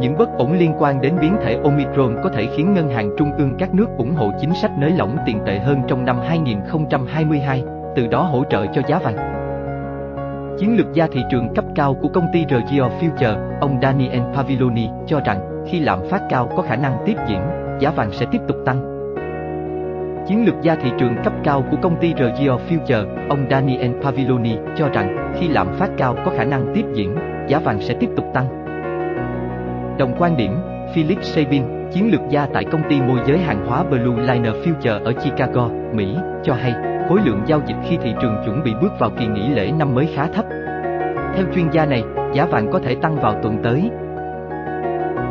Những 0.00 0.18
bất 0.18 0.28
ổn 0.38 0.52
liên 0.52 0.74
quan 0.78 1.00
đến 1.00 1.14
biến 1.20 1.36
thể 1.42 1.60
Omicron 1.64 2.16
có 2.22 2.28
thể 2.28 2.46
khiến 2.56 2.74
ngân 2.74 2.90
hàng 2.90 3.10
trung 3.18 3.32
ương 3.38 3.54
các 3.58 3.74
nước 3.74 3.86
ủng 3.98 4.14
hộ 4.14 4.30
chính 4.40 4.54
sách 4.54 4.70
nới 4.78 4.90
lỏng 4.90 5.16
tiền 5.26 5.38
tệ 5.46 5.58
hơn 5.58 5.82
trong 5.88 6.04
năm 6.04 6.16
2022, 6.20 7.64
từ 7.96 8.06
đó 8.06 8.22
hỗ 8.22 8.44
trợ 8.50 8.66
cho 8.66 8.82
giá 8.88 8.98
vàng. 8.98 9.41
Chiến 10.62 10.76
lược 10.76 10.86
gia 10.92 11.06
thị 11.06 11.20
trường 11.30 11.54
cấp 11.54 11.64
cao 11.74 11.94
của 12.02 12.08
công 12.08 12.26
ty 12.32 12.44
Regio 12.50 12.88
Future, 13.00 13.58
ông 13.60 13.78
Daniel 13.82 14.22
Paviloni, 14.34 14.88
cho 15.06 15.20
rằng 15.20 15.64
khi 15.66 15.80
lạm 15.80 15.98
phát 16.10 16.20
cao 16.30 16.50
có 16.56 16.62
khả 16.62 16.76
năng 16.76 16.96
tiếp 17.06 17.14
diễn, 17.28 17.40
giá 17.80 17.90
vàng 17.90 18.12
sẽ 18.12 18.26
tiếp 18.32 18.38
tục 18.48 18.56
tăng. 18.66 18.82
Chiến 20.28 20.46
lược 20.46 20.54
gia 20.62 20.74
thị 20.74 20.90
trường 20.98 21.16
cấp 21.24 21.32
cao 21.44 21.64
của 21.70 21.76
công 21.82 21.96
ty 22.00 22.14
Regio 22.18 22.58
Future, 22.68 23.28
ông 23.28 23.46
Daniel 23.50 23.90
Paviloni, 24.02 24.56
cho 24.76 24.88
rằng 24.88 25.32
khi 25.40 25.48
lạm 25.48 25.66
phát 25.78 25.90
cao 25.96 26.16
có 26.24 26.32
khả 26.36 26.44
năng 26.44 26.72
tiếp 26.74 26.84
diễn, 26.94 27.16
giá 27.48 27.58
vàng 27.58 27.80
sẽ 27.80 27.94
tiếp 27.94 28.08
tục 28.16 28.24
tăng. 28.34 28.46
Đồng 29.98 30.14
quan 30.18 30.36
điểm, 30.36 30.56
Philip 30.94 31.18
Sabin, 31.22 31.62
chiến 31.92 32.12
lược 32.12 32.20
gia 32.28 32.46
tại 32.46 32.64
công 32.64 32.82
ty 32.90 33.00
môi 33.00 33.18
giới 33.26 33.38
hàng 33.38 33.66
hóa 33.66 33.84
Blue 33.84 34.32
Liner 34.32 34.54
Future 34.54 35.04
ở 35.04 35.12
Chicago, 35.12 35.68
Mỹ, 35.92 36.16
cho 36.42 36.54
hay 36.54 36.74
khối 37.12 37.20
lượng 37.24 37.42
giao 37.46 37.60
dịch 37.66 37.76
khi 37.88 37.96
thị 37.96 38.14
trường 38.22 38.36
chuẩn 38.44 38.62
bị 38.64 38.74
bước 38.80 38.92
vào 38.98 39.10
kỳ 39.18 39.26
nghỉ 39.26 39.48
lễ 39.48 39.72
năm 39.78 39.94
mới 39.94 40.08
khá 40.14 40.26
thấp. 40.34 40.44
Theo 41.34 41.44
chuyên 41.54 41.70
gia 41.70 41.86
này, 41.86 42.04
giá 42.34 42.46
vàng 42.46 42.70
có 42.72 42.78
thể 42.78 42.94
tăng 42.94 43.16
vào 43.16 43.34
tuần 43.42 43.58
tới. 43.62 43.90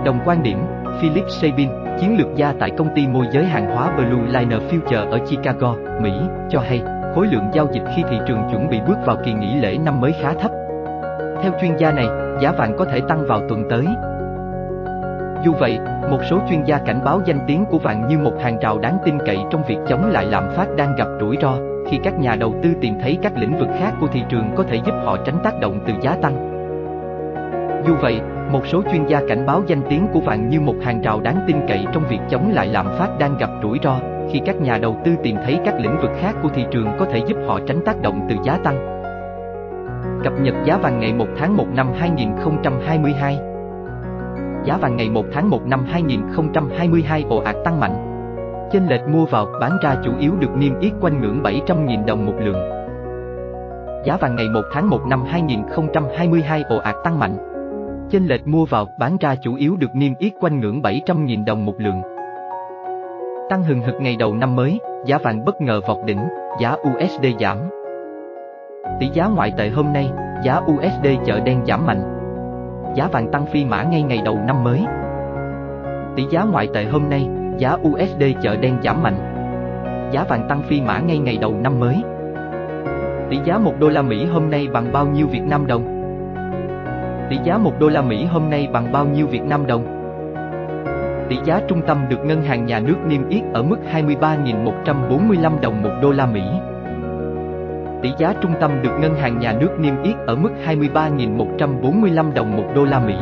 Đồng 0.06 0.20
quan 0.26 0.44
điểm, 0.44 0.58
Philip 1.02 1.26
Sabin, 1.30 1.70
chiến 2.00 2.18
lược 2.18 2.36
gia 2.36 2.54
tại 2.60 2.72
công 2.78 2.96
ty 2.96 3.08
môi 3.08 3.26
giới 3.32 3.46
hàng 3.46 3.76
hóa 3.76 3.92
Blue 3.98 4.40
Liner 4.40 4.62
Future 4.62 5.10
ở 5.10 5.18
Chicago, 5.18 5.76
Mỹ, 6.02 6.12
cho 6.50 6.60
hay 6.60 6.82
khối 7.16 7.28
lượng 7.28 7.50
giao 7.54 7.68
dịch 7.74 7.84
khi 7.96 8.04
thị 8.10 8.18
trường 8.28 8.48
chuẩn 8.52 8.70
bị 8.70 8.80
bước 8.88 8.98
vào 9.06 9.18
kỳ 9.26 9.34
nghỉ 9.34 9.56
lễ 9.60 9.78
năm 9.78 10.02
mới 10.02 10.14
khá 10.22 10.34
thấp. 10.34 10.52
Theo 11.44 11.52
chuyên 11.62 11.78
gia 11.78 11.92
này, 11.92 12.08
giá 12.42 12.52
vàng 12.52 12.76
có 12.78 12.86
thể 12.86 13.02
tăng 13.08 13.26
vào 13.28 13.42
tuần 13.50 13.64
tới. 13.70 13.86
Dù 15.46 15.54
vậy, 15.60 15.80
một 16.12 16.20
số 16.30 16.40
chuyên 16.50 16.64
gia 16.64 16.78
cảnh 16.78 17.02
báo 17.06 17.22
danh 17.26 17.40
tiếng 17.48 17.66
của 17.66 17.78
vàng 17.78 18.08
như 18.08 18.18
một 18.18 18.34
hàng 18.42 18.60
rào 18.60 18.80
đáng 18.80 18.98
tin 19.06 19.18
cậy 19.26 19.38
trong 19.50 19.64
việc 19.68 19.78
chống 19.88 20.12
lại 20.12 20.26
lạm 20.26 20.50
phát 20.56 20.68
đang 20.78 20.96
gặp 20.96 21.08
rủi 21.20 21.38
ro, 21.42 21.54
khi 21.91 22.00
các 22.03 22.19
nhà 22.19 22.36
đầu 22.36 22.55
tư 22.63 22.69
tìm 22.81 22.93
thấy 23.01 23.17
các 23.21 23.33
lĩnh 23.38 23.60
vực 23.60 23.67
khác 23.79 23.93
của 24.00 24.07
thị 24.07 24.24
trường 24.29 24.51
có 24.55 24.63
thể 24.63 24.75
giúp 24.75 24.93
họ 25.05 25.17
tránh 25.25 25.38
tác 25.43 25.60
động 25.60 25.79
từ 25.88 25.93
giá 26.01 26.15
tăng. 26.21 26.51
Dù 27.88 27.93
vậy, 28.01 28.21
một 28.51 28.67
số 28.67 28.81
chuyên 28.91 29.05
gia 29.05 29.21
cảnh 29.27 29.45
báo 29.45 29.62
danh 29.67 29.81
tiếng 29.89 30.07
của 30.13 30.19
vàng 30.19 30.50
như 30.50 30.62
một 30.62 30.75
hàng 30.81 31.01
rào 31.01 31.19
đáng 31.19 31.43
tin 31.48 31.57
cậy 31.67 31.86
trong 31.93 32.03
việc 32.10 32.19
chống 32.29 32.51
lại 32.53 32.67
lạm 32.67 32.86
phát 33.00 33.10
đang 33.19 33.38
gặp 33.38 33.50
rủi 33.63 33.79
ro, 33.83 33.95
khi 34.31 34.41
các 34.45 34.62
nhà 34.62 34.77
đầu 34.77 34.98
tư 35.05 35.12
tìm 35.24 35.36
thấy 35.45 35.60
các 35.65 35.75
lĩnh 35.79 35.98
vực 36.01 36.12
khác 36.19 36.36
của 36.43 36.50
thị 36.50 36.65
trường 36.71 36.88
có 37.00 37.05
thể 37.05 37.21
giúp 37.27 37.38
họ 37.48 37.60
tránh 37.67 37.81
tác 37.86 38.01
động 38.01 38.25
từ 38.29 38.36
giá 38.43 38.57
tăng. 38.63 39.01
Cập 40.24 40.33
nhật 40.41 40.55
giá 40.65 40.77
vàng 40.77 41.00
ngày 41.00 41.13
1 41.13 41.27
tháng 41.38 41.57
1 41.57 41.65
năm 41.75 41.88
2022 42.00 43.39
Giá 44.65 44.77
vàng 44.77 44.95
ngày 44.95 45.10
1 45.10 45.25
tháng 45.33 45.50
1 45.50 45.67
năm 45.67 45.86
2022 45.89 47.25
ồ 47.29 47.38
ạt 47.38 47.55
tăng 47.65 47.79
mạnh. 47.79 48.11
Chênh 48.72 48.88
lệch 48.88 49.08
mua 49.08 49.25
vào, 49.25 49.48
bán 49.60 49.78
ra 49.82 49.96
chủ 50.04 50.12
yếu 50.20 50.34
được 50.40 50.56
niêm 50.56 50.80
yết 50.80 50.92
quanh 51.01 51.22
ngưỡng 51.22 51.42
700.000 51.44 52.06
đồng 52.06 52.25
một 52.25 52.34
lượng. 52.40 52.62
Giá 54.06 54.18
vàng 54.22 54.36
ngày 54.36 54.50
1 54.50 54.62
tháng 54.74 54.90
1 54.90 55.00
năm 55.08 55.24
2022 55.28 56.63
ồ 56.70 56.78
ạt 56.78 56.96
tăng 57.04 57.20
mạnh. 57.20 57.38
Chênh 58.10 58.25
lệch 58.25 58.48
mua 58.48 58.66
vào, 58.66 58.86
bán 59.00 59.18
ra 59.20 59.36
chủ 59.36 59.56
yếu 59.56 59.75
được 59.75 59.96
niêm 59.96 60.12
yết 60.20 60.34
quanh 60.42 60.60
ngưỡng 60.60 60.82
700.000 60.82 61.46
đồng 61.46 61.66
một 61.66 61.74
lượng. 61.78 62.01
Tăng 63.50 63.63
hừng 63.63 63.82
hực 63.82 63.96
ngày 64.01 64.16
đầu 64.16 64.36
năm 64.36 64.56
mới, 64.56 64.80
giá 65.06 65.18
vàng 65.18 65.46
bất 65.46 65.62
ngờ 65.62 65.82
vọt 65.88 65.98
đỉnh, 66.06 66.22
giá 66.60 66.75
USD 66.90 67.25
giảm. 67.40 67.58
Tỷ 69.00 69.10
giá 69.13 69.28
ngoại 69.28 69.54
tệ 69.58 69.70
hôm 69.70 69.94
nay, 69.94 70.12
giá 70.44 70.62
USD 70.72 71.08
chợ 71.25 71.40
đen 71.40 71.66
giảm 71.66 71.86
mạnh, 71.86 72.01
giá 72.96 73.08
vàng 73.12 73.32
tăng 73.32 73.45
phi 73.45 73.65
mã 73.65 73.84
ngay 73.84 74.02
ngày 74.02 74.22
đầu 74.26 74.39
năm 74.48 74.63
mới. 74.63 74.86
Tỷ 76.15 76.24
giá 76.30 76.43
ngoại 76.43 76.67
tệ 76.74 76.86
hôm 76.86 77.10
nay, 77.10 77.28
giá 77.62 77.78
USD 77.82 78.24
chợ 78.41 78.56
đen 78.56 78.78
giảm 78.84 79.04
mạnh. 79.04 79.17
Giá 80.12 80.24
vàng 80.24 80.45
tăng 80.50 80.62
phi 80.62 80.82
mã 80.82 81.00
ngay 81.00 81.17
ngày 81.17 81.38
đầu 81.41 81.56
năm 81.63 81.80
mới. 81.80 81.95
Tỷ 83.30 83.39
giá 83.45 83.58
1 83.58 83.74
đô 83.80 83.89
la 83.89 84.02
Mỹ 84.02 84.26
hôm 84.26 84.50
nay 84.50 84.67
bằng 84.74 84.91
bao 84.93 85.08
nhiêu 85.08 85.28
Việt 85.28 85.43
Nam 85.43 85.67
đồng? 85.67 85.84
Tỷ 87.30 87.38
giá 87.43 87.58
1 87.58 87.80
đô 87.80 87.89
la 87.89 88.02
Mỹ 88.02 88.26
hôm 88.26 88.50
nay 88.50 88.67
bằng 88.74 88.91
bao 88.91 89.06
nhiêu 89.06 89.28
Việt 89.28 89.43
Nam 89.43 89.67
đồng? 89.67 89.86
Tỷ 91.30 91.38
giá 91.45 91.62
trung 91.67 91.82
tâm 91.88 91.97
được 92.10 92.26
ngân 92.26 92.41
hàng 92.41 92.65
nhà 92.65 92.80
nước 92.80 92.97
niêm 93.08 93.30
yết 93.30 93.43
ở 93.54 93.63
mức 93.63 93.78
23.145 93.93 95.62
đồng 95.62 95.82
một 95.82 95.91
đô 96.02 96.12
la 96.12 96.26
Mỹ. 96.26 96.43
Tỷ 98.02 98.10
giá 98.17 98.34
trung 98.41 98.54
tâm 98.60 98.71
được 98.82 99.00
ngân 99.00 99.15
hàng 99.15 99.39
nhà 99.39 99.54
nước 99.60 99.80
niêm 99.80 100.04
yết 100.04 100.15
ở 100.28 100.36
mức 100.36 100.52
23.145 100.67 102.34
đồng 102.34 102.58
một 102.58 102.65
đô 102.76 102.84
la 102.86 103.00
Mỹ. 103.00 103.15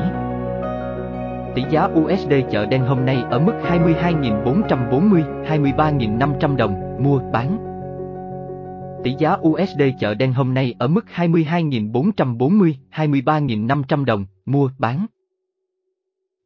Tỷ 1.60 1.66
giá 1.70 1.90
USD 2.00 2.34
chợ 2.52 2.66
đen 2.66 2.82
hôm 2.82 3.06
nay 3.06 3.24
ở 3.30 3.40
mức 3.40 3.54
22.440, 3.70 5.24
23.500 5.44 6.56
đồng, 6.56 6.98
mua, 7.04 7.20
bán. 7.32 7.58
Tỷ 9.04 9.16
giá 9.18 9.38
USD 9.48 9.82
chợ 10.00 10.14
đen 10.14 10.34
hôm 10.34 10.54
nay 10.54 10.76
ở 10.80 10.88
mức 10.88 11.06
22.440, 11.16 12.74
23.500 12.92 14.06
đồng, 14.06 14.26
mua, 14.46 14.70
bán. 14.78 15.06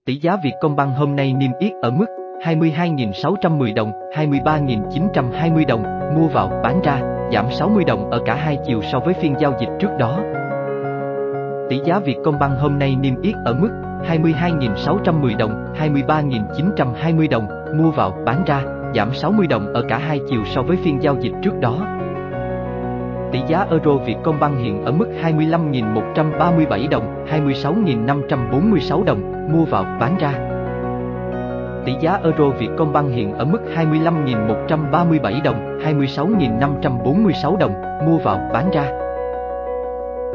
Tỷ 0.05 0.15
giá 0.15 0.37
Vietcombank 0.43 0.97
hôm 0.97 1.15
nay 1.15 1.33
niêm 1.33 1.51
yết 1.59 1.71
ở 1.81 1.91
mức 1.91 2.05
22.610 2.43 3.73
đồng, 3.73 3.91
23.920 4.15 5.65
đồng, 5.65 5.83
mua 6.15 6.27
vào, 6.27 6.61
bán 6.63 6.81
ra, 6.83 7.01
giảm 7.33 7.45
60 7.51 7.83
đồng 7.83 8.09
ở 8.09 8.19
cả 8.25 8.35
hai 8.35 8.57
chiều 8.65 8.81
so 8.91 8.99
với 8.99 9.13
phiên 9.13 9.35
giao 9.39 9.53
dịch 9.59 9.69
trước 9.79 9.89
đó. 9.99 10.19
Tỷ 11.69 11.79
giá 11.85 11.99
Vietcombank 11.99 12.59
hôm 12.59 12.79
nay 12.79 12.95
niêm 12.95 13.21
yết 13.21 13.35
ở 13.45 13.53
mức 13.53 13.69
22.610 14.09 15.37
đồng, 15.37 15.73
23.920 15.79 17.29
đồng, 17.29 17.47
mua 17.77 17.91
vào, 17.91 18.17
bán 18.25 18.43
ra, 18.45 18.61
giảm 18.95 19.13
60 19.13 19.47
đồng 19.47 19.73
ở 19.73 19.83
cả 19.89 19.97
hai 19.97 20.19
chiều 20.29 20.41
so 20.45 20.61
với 20.61 20.77
phiên 20.77 21.03
giao 21.03 21.15
dịch 21.19 21.33
trước 21.43 21.59
đó. 21.59 21.75
Tỷ 23.31 23.41
giá 23.47 23.65
euro 23.69 23.97
Vietcombank 24.05 24.59
hiện 24.59 24.85
ở 24.85 24.91
mức 24.91 25.07
25.137 25.23 26.89
đồng, 26.89 27.25
26.546 27.31 29.03
đồng, 29.03 29.51
mua 29.53 29.65
vào, 29.65 29.85
bán 29.99 30.17
ra. 30.17 30.33
Tỷ 31.85 31.93
giá 31.99 32.19
euro 32.23 32.49
Vietcombank 32.49 33.11
hiện 33.11 33.33
ở 33.33 33.45
mức 33.45 33.59
25.137 33.75 35.41
đồng, 35.43 35.79
26.546 35.79 37.57
đồng, 37.57 37.73
mua 38.05 38.17
vào, 38.17 38.49
bán 38.53 38.71
ra. 38.71 39.02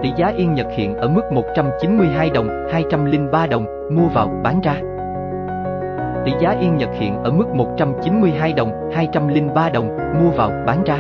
Tỷ 0.03 0.13
giá 0.17 0.29
Yên 0.29 0.55
Nhật 0.55 0.67
hiện 0.71 0.97
ở 0.97 1.09
mức 1.09 1.23
192 1.33 2.31
đồng, 2.31 2.49
203 2.73 3.47
đồng, 3.47 3.67
mua 3.91 4.09
vào, 4.09 4.31
bán 4.43 4.61
ra. 4.61 4.75
Tỷ 6.25 6.33
giá 6.41 6.51
Yên 6.51 6.77
Nhật 6.77 6.89
hiện 6.93 7.23
ở 7.23 7.31
mức 7.31 7.47
192 7.55 8.53
đồng, 8.53 8.91
203 8.95 9.71
đồng, 9.71 9.97
mua 10.21 10.31
vào, 10.31 10.51
bán 10.67 10.85
ra. 10.85 10.99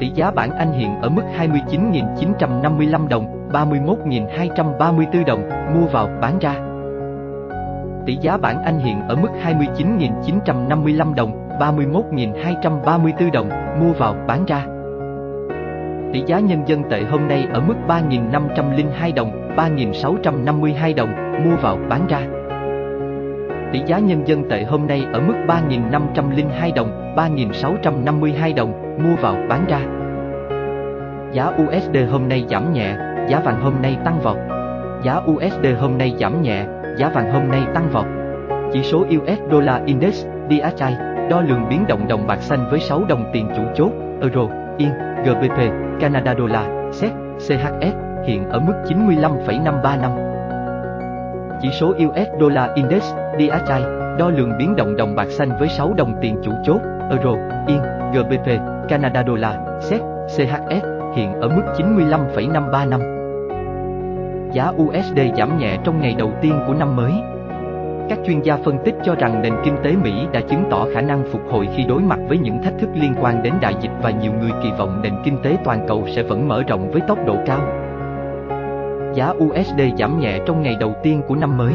Tỷ 0.00 0.10
giá 0.14 0.30
bảng 0.30 0.50
Anh 0.50 0.72
hiện 0.72 1.00
ở 1.02 1.08
mức 1.08 1.22
29.955 1.38 3.08
đồng, 3.08 3.48
31.234 3.52 5.24
đồng, 5.24 5.48
mua 5.74 5.86
vào, 5.86 6.08
bán 6.20 6.38
ra. 6.38 6.54
Tỷ 8.06 8.16
giá 8.16 8.36
bảng 8.36 8.62
Anh 8.62 8.78
hiện 8.78 9.00
ở 9.08 9.16
mức 9.16 9.28
29.955 9.44 11.14
đồng, 11.14 11.48
31.234 11.60 13.30
đồng, 13.32 13.48
mua 13.80 13.92
vào, 13.92 14.14
bán 14.26 14.44
ra. 14.44 14.79
Tỷ 16.12 16.22
giá 16.26 16.40
nhân 16.40 16.62
dân 16.66 16.82
tệ 16.90 17.02
hôm 17.02 17.28
nay 17.28 17.46
ở 17.52 17.60
mức 17.60 17.74
3.502 17.88 19.14
đồng, 19.14 19.54
3.652 19.56 20.94
đồng, 20.94 21.08
mua 21.44 21.56
vào, 21.56 21.78
bán 21.88 22.06
ra. 22.08 22.20
Tỷ 23.72 23.80
giá 23.86 23.98
nhân 23.98 24.28
dân 24.28 24.48
tệ 24.48 24.64
hôm 24.64 24.86
nay 24.86 25.04
ở 25.12 25.20
mức 25.20 25.34
3.502 25.46 26.74
đồng, 26.74 27.14
3.652 27.16 28.54
đồng, 28.54 28.72
mua 29.04 29.16
vào, 29.22 29.36
bán 29.48 29.64
ra. 29.68 29.78
Giá 31.32 31.52
USD 31.62 31.96
hôm 32.10 32.28
nay 32.28 32.44
giảm 32.50 32.72
nhẹ, 32.72 32.96
giá 33.28 33.40
vàng 33.44 33.60
hôm 33.60 33.74
nay 33.82 33.96
tăng 34.04 34.20
vọt. 34.20 34.36
Giá 35.02 35.20
USD 35.30 35.66
hôm 35.80 35.98
nay 35.98 36.14
giảm 36.18 36.42
nhẹ, 36.42 36.64
giá 36.96 37.08
vàng 37.14 37.32
hôm 37.32 37.48
nay 37.48 37.62
tăng 37.74 37.90
vọt. 37.92 38.06
Chỉ 38.72 38.82
số 38.82 38.98
US 38.98 39.38
Dollar 39.50 39.84
Index, 39.86 40.26
DXY, 40.50 40.94
đo 41.30 41.40
lường 41.40 41.68
biến 41.68 41.84
động 41.88 42.08
đồng 42.08 42.26
bạc 42.26 42.38
xanh 42.40 42.66
với 42.70 42.80
6 42.80 43.04
đồng 43.08 43.24
tiền 43.32 43.48
chủ 43.56 43.62
chốt, 43.74 43.90
Euro, 44.20 44.48
Yên, 44.78 44.90
GBP, 45.24 45.89
Canada 46.00 46.34
Dollar, 46.38 46.66
SEC, 46.92 47.12
CHF, 47.38 47.92
hiện 48.26 48.48
ở 48.48 48.60
mức 48.60 48.72
95,535. 48.88 50.10
Chỉ 51.62 51.68
số 51.70 51.88
US 51.88 52.28
Dollar 52.40 52.70
Index, 52.74 53.02
DXY, 53.38 53.82
đo 54.18 54.30
lường 54.30 54.58
biến 54.58 54.76
động 54.76 54.96
đồng 54.96 55.14
bạc 55.14 55.28
xanh 55.30 55.58
với 55.58 55.68
6 55.68 55.94
đồng 55.96 56.18
tiền 56.20 56.36
chủ 56.44 56.52
chốt, 56.64 56.80
Euro, 57.10 57.34
Yên, 57.66 57.80
GBP, 58.12 58.48
Canada 58.88 59.24
Dollar, 59.26 59.54
SEC, 59.80 60.00
CHF, 60.36 61.12
hiện 61.16 61.40
ở 61.40 61.48
mức 61.48 61.62
95,535 61.76 63.20
giá 64.52 64.72
USD 64.76 65.18
giảm 65.36 65.58
nhẹ 65.58 65.78
trong 65.84 66.00
ngày 66.00 66.14
đầu 66.18 66.32
tiên 66.42 66.60
của 66.66 66.74
năm 66.74 66.96
mới. 66.96 67.12
Các 68.10 68.18
chuyên 68.26 68.40
gia 68.40 68.56
phân 68.56 68.78
tích 68.84 68.94
cho 69.04 69.14
rằng 69.14 69.42
nền 69.42 69.52
kinh 69.64 69.76
tế 69.84 69.96
Mỹ 70.02 70.12
đã 70.32 70.40
chứng 70.40 70.64
tỏ 70.70 70.86
khả 70.94 71.00
năng 71.00 71.24
phục 71.32 71.42
hồi 71.50 71.68
khi 71.76 71.84
đối 71.88 72.02
mặt 72.02 72.18
với 72.28 72.38
những 72.38 72.62
thách 72.62 72.74
thức 72.78 72.90
liên 72.94 73.14
quan 73.20 73.42
đến 73.42 73.54
đại 73.60 73.74
dịch 73.80 73.90
và 74.02 74.10
nhiều 74.10 74.32
người 74.32 74.50
kỳ 74.62 74.70
vọng 74.78 75.00
nền 75.02 75.12
kinh 75.24 75.36
tế 75.42 75.56
toàn 75.64 75.84
cầu 75.88 76.04
sẽ 76.14 76.22
vẫn 76.22 76.48
mở 76.48 76.62
rộng 76.68 76.90
với 76.90 77.00
tốc 77.08 77.18
độ 77.26 77.36
cao. 77.46 77.60
Giá 79.14 79.28
USD 79.28 79.80
giảm 79.98 80.20
nhẹ 80.20 80.38
trong 80.46 80.62
ngày 80.62 80.76
đầu 80.80 80.94
tiên 81.02 81.22
của 81.28 81.34
năm 81.34 81.58
mới. 81.58 81.72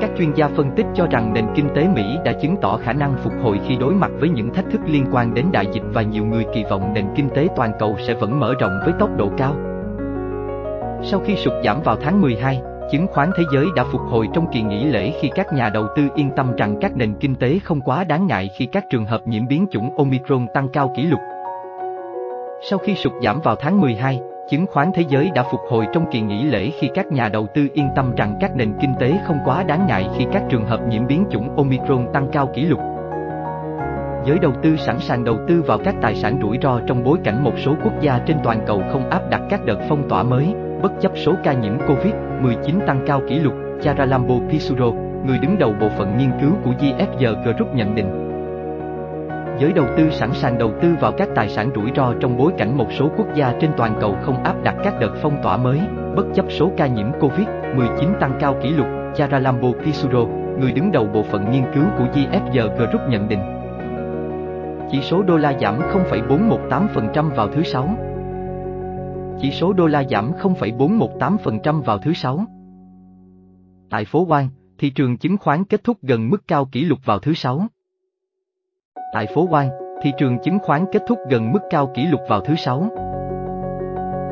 Các 0.00 0.10
chuyên 0.18 0.32
gia 0.32 0.48
phân 0.48 0.70
tích 0.76 0.86
cho 0.94 1.06
rằng 1.10 1.32
nền 1.32 1.44
kinh 1.54 1.68
tế 1.74 1.88
Mỹ 1.88 2.18
đã 2.24 2.32
chứng 2.32 2.56
tỏ 2.56 2.78
khả 2.82 2.92
năng 2.92 3.16
phục 3.16 3.32
hồi 3.42 3.60
khi 3.68 3.76
đối 3.76 3.94
mặt 3.94 4.10
với 4.20 4.28
những 4.28 4.54
thách 4.54 4.70
thức 4.70 4.80
liên 4.86 5.04
quan 5.12 5.34
đến 5.34 5.46
đại 5.52 5.66
dịch 5.72 5.84
và 5.92 6.02
nhiều 6.02 6.24
người 6.24 6.44
kỳ 6.54 6.64
vọng 6.70 6.94
nền 6.94 7.04
kinh 7.16 7.28
tế 7.28 7.48
toàn 7.56 7.72
cầu 7.78 7.96
sẽ 7.98 8.14
vẫn 8.14 8.40
mở 8.40 8.54
rộng 8.60 8.80
với 8.84 8.94
tốc 8.98 9.10
độ 9.16 9.30
cao. 9.36 9.54
Sau 11.02 11.20
khi 11.20 11.36
sụt 11.36 11.52
giảm 11.64 11.82
vào 11.82 11.96
tháng 11.96 12.20
12, 12.20 12.62
chứng 12.90 13.06
khoán 13.06 13.30
thế 13.36 13.44
giới 13.52 13.66
đã 13.76 13.84
phục 13.84 14.00
hồi 14.00 14.28
trong 14.34 14.46
kỳ 14.52 14.62
nghỉ 14.62 14.84
lễ 14.84 15.12
khi 15.20 15.30
các 15.34 15.52
nhà 15.52 15.70
đầu 15.70 15.86
tư 15.96 16.08
yên 16.14 16.30
tâm 16.36 16.56
rằng 16.56 16.76
các 16.80 16.96
nền 16.96 17.14
kinh 17.14 17.34
tế 17.34 17.58
không 17.64 17.80
quá 17.80 18.04
đáng 18.04 18.26
ngại 18.26 18.50
khi 18.56 18.66
các 18.66 18.84
trường 18.90 19.04
hợp 19.04 19.20
nhiễm 19.26 19.46
biến 19.46 19.66
chủng 19.70 19.96
Omicron 19.96 20.46
tăng 20.54 20.68
cao 20.68 20.92
kỷ 20.96 21.02
lục. 21.02 21.20
Sau 22.70 22.78
khi 22.78 22.94
sụt 22.94 23.12
giảm 23.22 23.40
vào 23.40 23.56
tháng 23.56 23.80
12, 23.80 24.20
chứng 24.50 24.66
khoán 24.66 24.90
thế 24.94 25.04
giới 25.08 25.30
đã 25.34 25.42
phục 25.42 25.60
hồi 25.68 25.86
trong 25.92 26.04
kỳ 26.10 26.20
nghỉ 26.20 26.42
lễ 26.44 26.70
khi 26.80 26.90
các 26.94 27.06
nhà 27.12 27.28
đầu 27.28 27.46
tư 27.54 27.68
yên 27.72 27.88
tâm 27.96 28.14
rằng 28.14 28.36
các 28.40 28.56
nền 28.56 28.72
kinh 28.80 28.94
tế 29.00 29.18
không 29.26 29.38
quá 29.44 29.62
đáng 29.62 29.86
ngại 29.86 30.08
khi 30.16 30.26
các 30.32 30.42
trường 30.48 30.66
hợp 30.66 30.80
nhiễm 30.88 31.06
biến 31.06 31.24
chủng 31.30 31.56
Omicron 31.56 32.06
tăng 32.12 32.28
cao 32.32 32.50
kỷ 32.54 32.62
lục. 32.62 32.80
Giới 34.26 34.38
đầu 34.38 34.52
tư 34.62 34.76
sẵn 34.76 34.98
sàng 34.98 35.24
đầu 35.24 35.36
tư 35.48 35.62
vào 35.66 35.78
các 35.84 35.94
tài 36.02 36.14
sản 36.14 36.38
rủi 36.42 36.58
ro 36.62 36.80
trong 36.86 37.04
bối 37.04 37.18
cảnh 37.24 37.44
một 37.44 37.54
số 37.58 37.74
quốc 37.84 37.92
gia 38.00 38.18
trên 38.18 38.36
toàn 38.44 38.60
cầu 38.66 38.82
không 38.92 39.10
áp 39.10 39.30
đặt 39.30 39.40
các 39.50 39.64
đợt 39.64 39.78
phong 39.88 40.08
tỏa 40.08 40.22
mới, 40.22 40.54
bất 40.82 40.92
chấp 41.00 41.12
số 41.14 41.34
ca 41.44 41.52
nhiễm 41.52 41.78
COVID-19 41.78 42.86
tăng 42.86 43.00
cao 43.06 43.22
kỷ 43.28 43.38
lục, 43.38 43.54
Charalambo 43.82 44.34
Pisuro, 44.50 44.90
người 45.26 45.38
đứng 45.38 45.58
đầu 45.58 45.74
bộ 45.80 45.88
phận 45.88 46.18
nghiên 46.18 46.30
cứu 46.40 46.50
của 46.64 46.70
GFG 46.70 47.42
Group 47.42 47.74
nhận 47.74 47.94
định. 47.94 48.26
Giới 49.58 49.72
đầu 49.72 49.86
tư 49.96 50.10
sẵn 50.10 50.32
sàng 50.32 50.58
đầu 50.58 50.72
tư 50.82 50.94
vào 51.00 51.12
các 51.12 51.28
tài 51.34 51.48
sản 51.48 51.70
rủi 51.74 51.90
ro 51.96 52.14
trong 52.20 52.36
bối 52.36 52.52
cảnh 52.58 52.76
một 52.76 52.92
số 52.92 53.10
quốc 53.16 53.26
gia 53.34 53.52
trên 53.60 53.70
toàn 53.76 53.94
cầu 54.00 54.16
không 54.22 54.42
áp 54.44 54.54
đặt 54.62 54.74
các 54.84 54.94
đợt 55.00 55.14
phong 55.22 55.42
tỏa 55.42 55.56
mới, 55.56 55.80
bất 56.16 56.26
chấp 56.34 56.44
số 56.48 56.70
ca 56.76 56.86
nhiễm 56.86 57.06
COVID-19 57.20 58.14
tăng 58.20 58.32
cao 58.40 58.56
kỷ 58.62 58.68
lục, 58.68 58.86
Charalambo 59.14 59.68
Pisuro, 59.84 60.24
người 60.60 60.72
đứng 60.72 60.92
đầu 60.92 61.06
bộ 61.14 61.22
phận 61.22 61.50
nghiên 61.50 61.64
cứu 61.74 61.84
của 61.98 62.04
GFG 62.14 62.76
Group 62.76 63.08
nhận 63.08 63.28
định. 63.28 63.40
Chỉ 64.90 65.00
số 65.00 65.22
đô 65.22 65.36
la 65.36 65.52
giảm 65.60 65.80
0,418% 65.80 67.30
vào 67.30 67.48
thứ 67.48 67.62
Sáu. 67.62 68.09
Chỉ 69.40 69.50
số 69.50 69.72
đô 69.72 69.86
la 69.86 70.04
giảm 70.10 70.32
0,418% 70.32 71.82
vào 71.82 71.98
thứ 71.98 72.12
Sáu. 72.12 72.44
Tại 73.90 74.04
phố 74.04 74.26
Wall, 74.26 74.46
thị 74.78 74.90
trường 74.90 75.16
chứng 75.16 75.36
khoán 75.36 75.64
kết 75.64 75.84
thúc 75.84 75.96
gần 76.02 76.30
mức 76.30 76.48
cao 76.48 76.64
kỷ 76.64 76.84
lục 76.84 76.98
vào 77.04 77.18
thứ 77.18 77.34
Sáu. 77.34 77.66
Tại 79.12 79.26
phố 79.34 79.48
Wall, 79.48 79.68
thị 80.02 80.12
trường 80.18 80.38
chứng 80.44 80.58
khoán 80.58 80.84
kết 80.92 81.02
thúc 81.08 81.18
gần 81.30 81.52
mức 81.52 81.60
cao 81.70 81.92
kỷ 81.94 82.06
lục 82.06 82.20
vào 82.28 82.40
thứ 82.40 82.54
Sáu. 82.54 82.88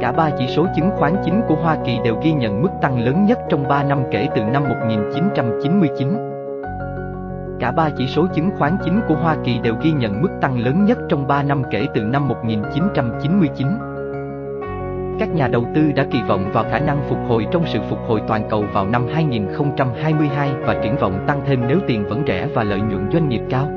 Cả 0.01 0.13
ba 0.13 0.31
chỉ 0.39 0.47
số 0.47 0.67
chứng 0.77 0.91
khoán 0.97 1.17
chính 1.25 1.41
của 1.49 1.55
Hoa 1.55 1.79
Kỳ 1.85 1.99
đều 2.05 2.21
ghi 2.23 2.33
nhận 2.33 2.63
mức 2.63 2.71
tăng 2.83 3.01
lớn 3.01 3.27
nhất 3.27 3.39
trong 3.49 3.69
3 3.69 3.83
năm 3.83 4.03
kể 4.11 4.29
từ 4.35 4.43
năm 4.43 4.63
1999. 4.69 6.09
Cả 7.61 7.73
ba 7.73 7.91
chỉ 7.97 8.07
số 8.07 8.27
chứng 8.35 8.51
khoán 8.59 8.77
chính 8.85 9.01
của 9.09 9.15
Hoa 9.15 9.37
Kỳ 9.45 9.59
đều 9.59 9.75
ghi 9.83 9.93
nhận 9.93 10.23
mức 10.23 10.31
tăng 10.41 10.59
lớn 10.59 10.85
nhất 10.85 10.99
trong 11.09 11.27
3 11.27 11.43
năm 11.43 11.63
kể 11.71 11.87
từ 11.95 12.03
năm 12.03 12.29
1999. 12.29 13.88
Các 15.19 15.29
nhà 15.35 15.49
đầu 15.49 15.65
tư 15.75 15.93
đã 15.97 16.05
kỳ 16.11 16.23
vọng 16.29 16.51
vào 16.53 16.65
khả 16.71 16.79
năng 16.79 17.03
phục 17.09 17.19
hồi 17.29 17.47
trong 17.51 17.63
sự 17.67 17.79
phục 17.89 17.99
hồi 18.09 18.23
toàn 18.29 18.49
cầu 18.51 18.65
vào 18.73 18.87
năm 18.87 19.07
2022 19.13 20.51
và 20.61 20.77
triển 20.83 20.97
vọng 20.97 21.25
tăng 21.27 21.41
thêm 21.47 21.61
nếu 21.69 21.79
tiền 21.87 22.05
vẫn 22.09 22.23
rẻ 22.27 22.49
và 22.55 22.65
lợi 22.65 22.81
nhuận 22.81 23.11
doanh 23.13 23.29
nghiệp 23.29 23.41
cao. 23.51 23.69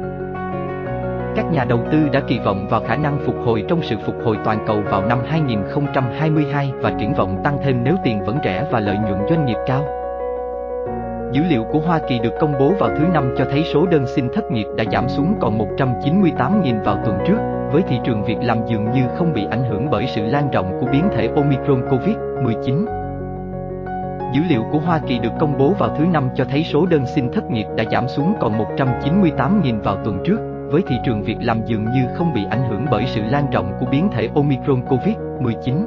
Các 1.35 1.45
nhà 1.51 1.63
đầu 1.63 1.79
tư 1.91 2.09
đã 2.11 2.21
kỳ 2.27 2.39
vọng 2.39 2.67
vào 2.69 2.81
khả 2.87 2.95
năng 2.95 3.19
phục 3.25 3.35
hồi 3.45 3.63
trong 3.67 3.81
sự 3.81 3.95
phục 4.05 4.15
hồi 4.23 4.37
toàn 4.45 4.63
cầu 4.67 4.81
vào 4.81 5.05
năm 5.05 5.19
2022 5.27 6.71
và 6.81 6.91
triển 6.99 7.13
vọng 7.13 7.41
tăng 7.43 7.57
thêm 7.63 7.83
nếu 7.83 7.95
tiền 8.03 8.23
vẫn 8.25 8.37
rẻ 8.43 8.67
và 8.71 8.79
lợi 8.79 8.97
nhuận 8.97 9.19
doanh 9.29 9.45
nghiệp 9.45 9.57
cao. 9.67 9.85
Dữ 11.31 11.41
liệu 11.49 11.63
của 11.63 11.79
Hoa 11.79 11.99
Kỳ 12.09 12.19
được 12.19 12.33
công 12.39 12.53
bố 12.59 12.73
vào 12.79 12.89
thứ 12.99 13.05
Năm 13.13 13.35
cho 13.37 13.45
thấy 13.51 13.63
số 13.73 13.85
đơn 13.85 14.05
xin 14.15 14.27
thất 14.33 14.51
nghiệp 14.51 14.67
đã 14.77 14.83
giảm 14.91 15.09
xuống 15.09 15.35
còn 15.41 15.57
198.000 15.77 16.83
vào 16.83 16.97
tuần 17.05 17.17
trước, 17.27 17.37
với 17.71 17.81
thị 17.87 17.99
trường 18.03 18.23
việc 18.23 18.37
làm 18.41 18.57
dường 18.67 18.91
như 18.91 19.01
không 19.17 19.33
bị 19.33 19.45
ảnh 19.51 19.63
hưởng 19.63 19.89
bởi 19.91 20.07
sự 20.07 20.21
lan 20.25 20.51
rộng 20.51 20.77
của 20.79 20.87
biến 20.91 21.09
thể 21.11 21.29
Omicron 21.35 21.81
COVID-19. 21.89 22.85
Dữ 24.33 24.41
liệu 24.49 24.63
của 24.71 24.79
Hoa 24.79 24.99
Kỳ 25.07 25.19
được 25.19 25.31
công 25.39 25.57
bố 25.57 25.73
vào 25.79 25.95
thứ 25.97 26.05
Năm 26.05 26.29
cho 26.35 26.45
thấy 26.49 26.63
số 26.63 26.85
đơn 26.85 27.05
xin 27.05 27.31
thất 27.31 27.51
nghiệp 27.51 27.65
đã 27.77 27.83
giảm 27.91 28.07
xuống 28.07 28.33
còn 28.39 28.59
198.000 28.77 29.81
vào 29.81 29.97
tuần 30.05 30.23
trước, 30.25 30.37
với 30.71 30.81
thị 30.87 30.95
trường 31.05 31.23
việc 31.23 31.37
làm 31.39 31.61
dường 31.65 31.85
như 31.85 32.05
không 32.15 32.33
bị 32.33 32.41
ảnh 32.49 32.69
hưởng 32.69 32.85
bởi 32.91 33.03
sự 33.05 33.21
lan 33.21 33.49
rộng 33.51 33.71
của 33.79 33.85
biến 33.91 34.07
thể 34.11 34.29
Omicron 34.35 34.81
COVID-19. 34.85 35.85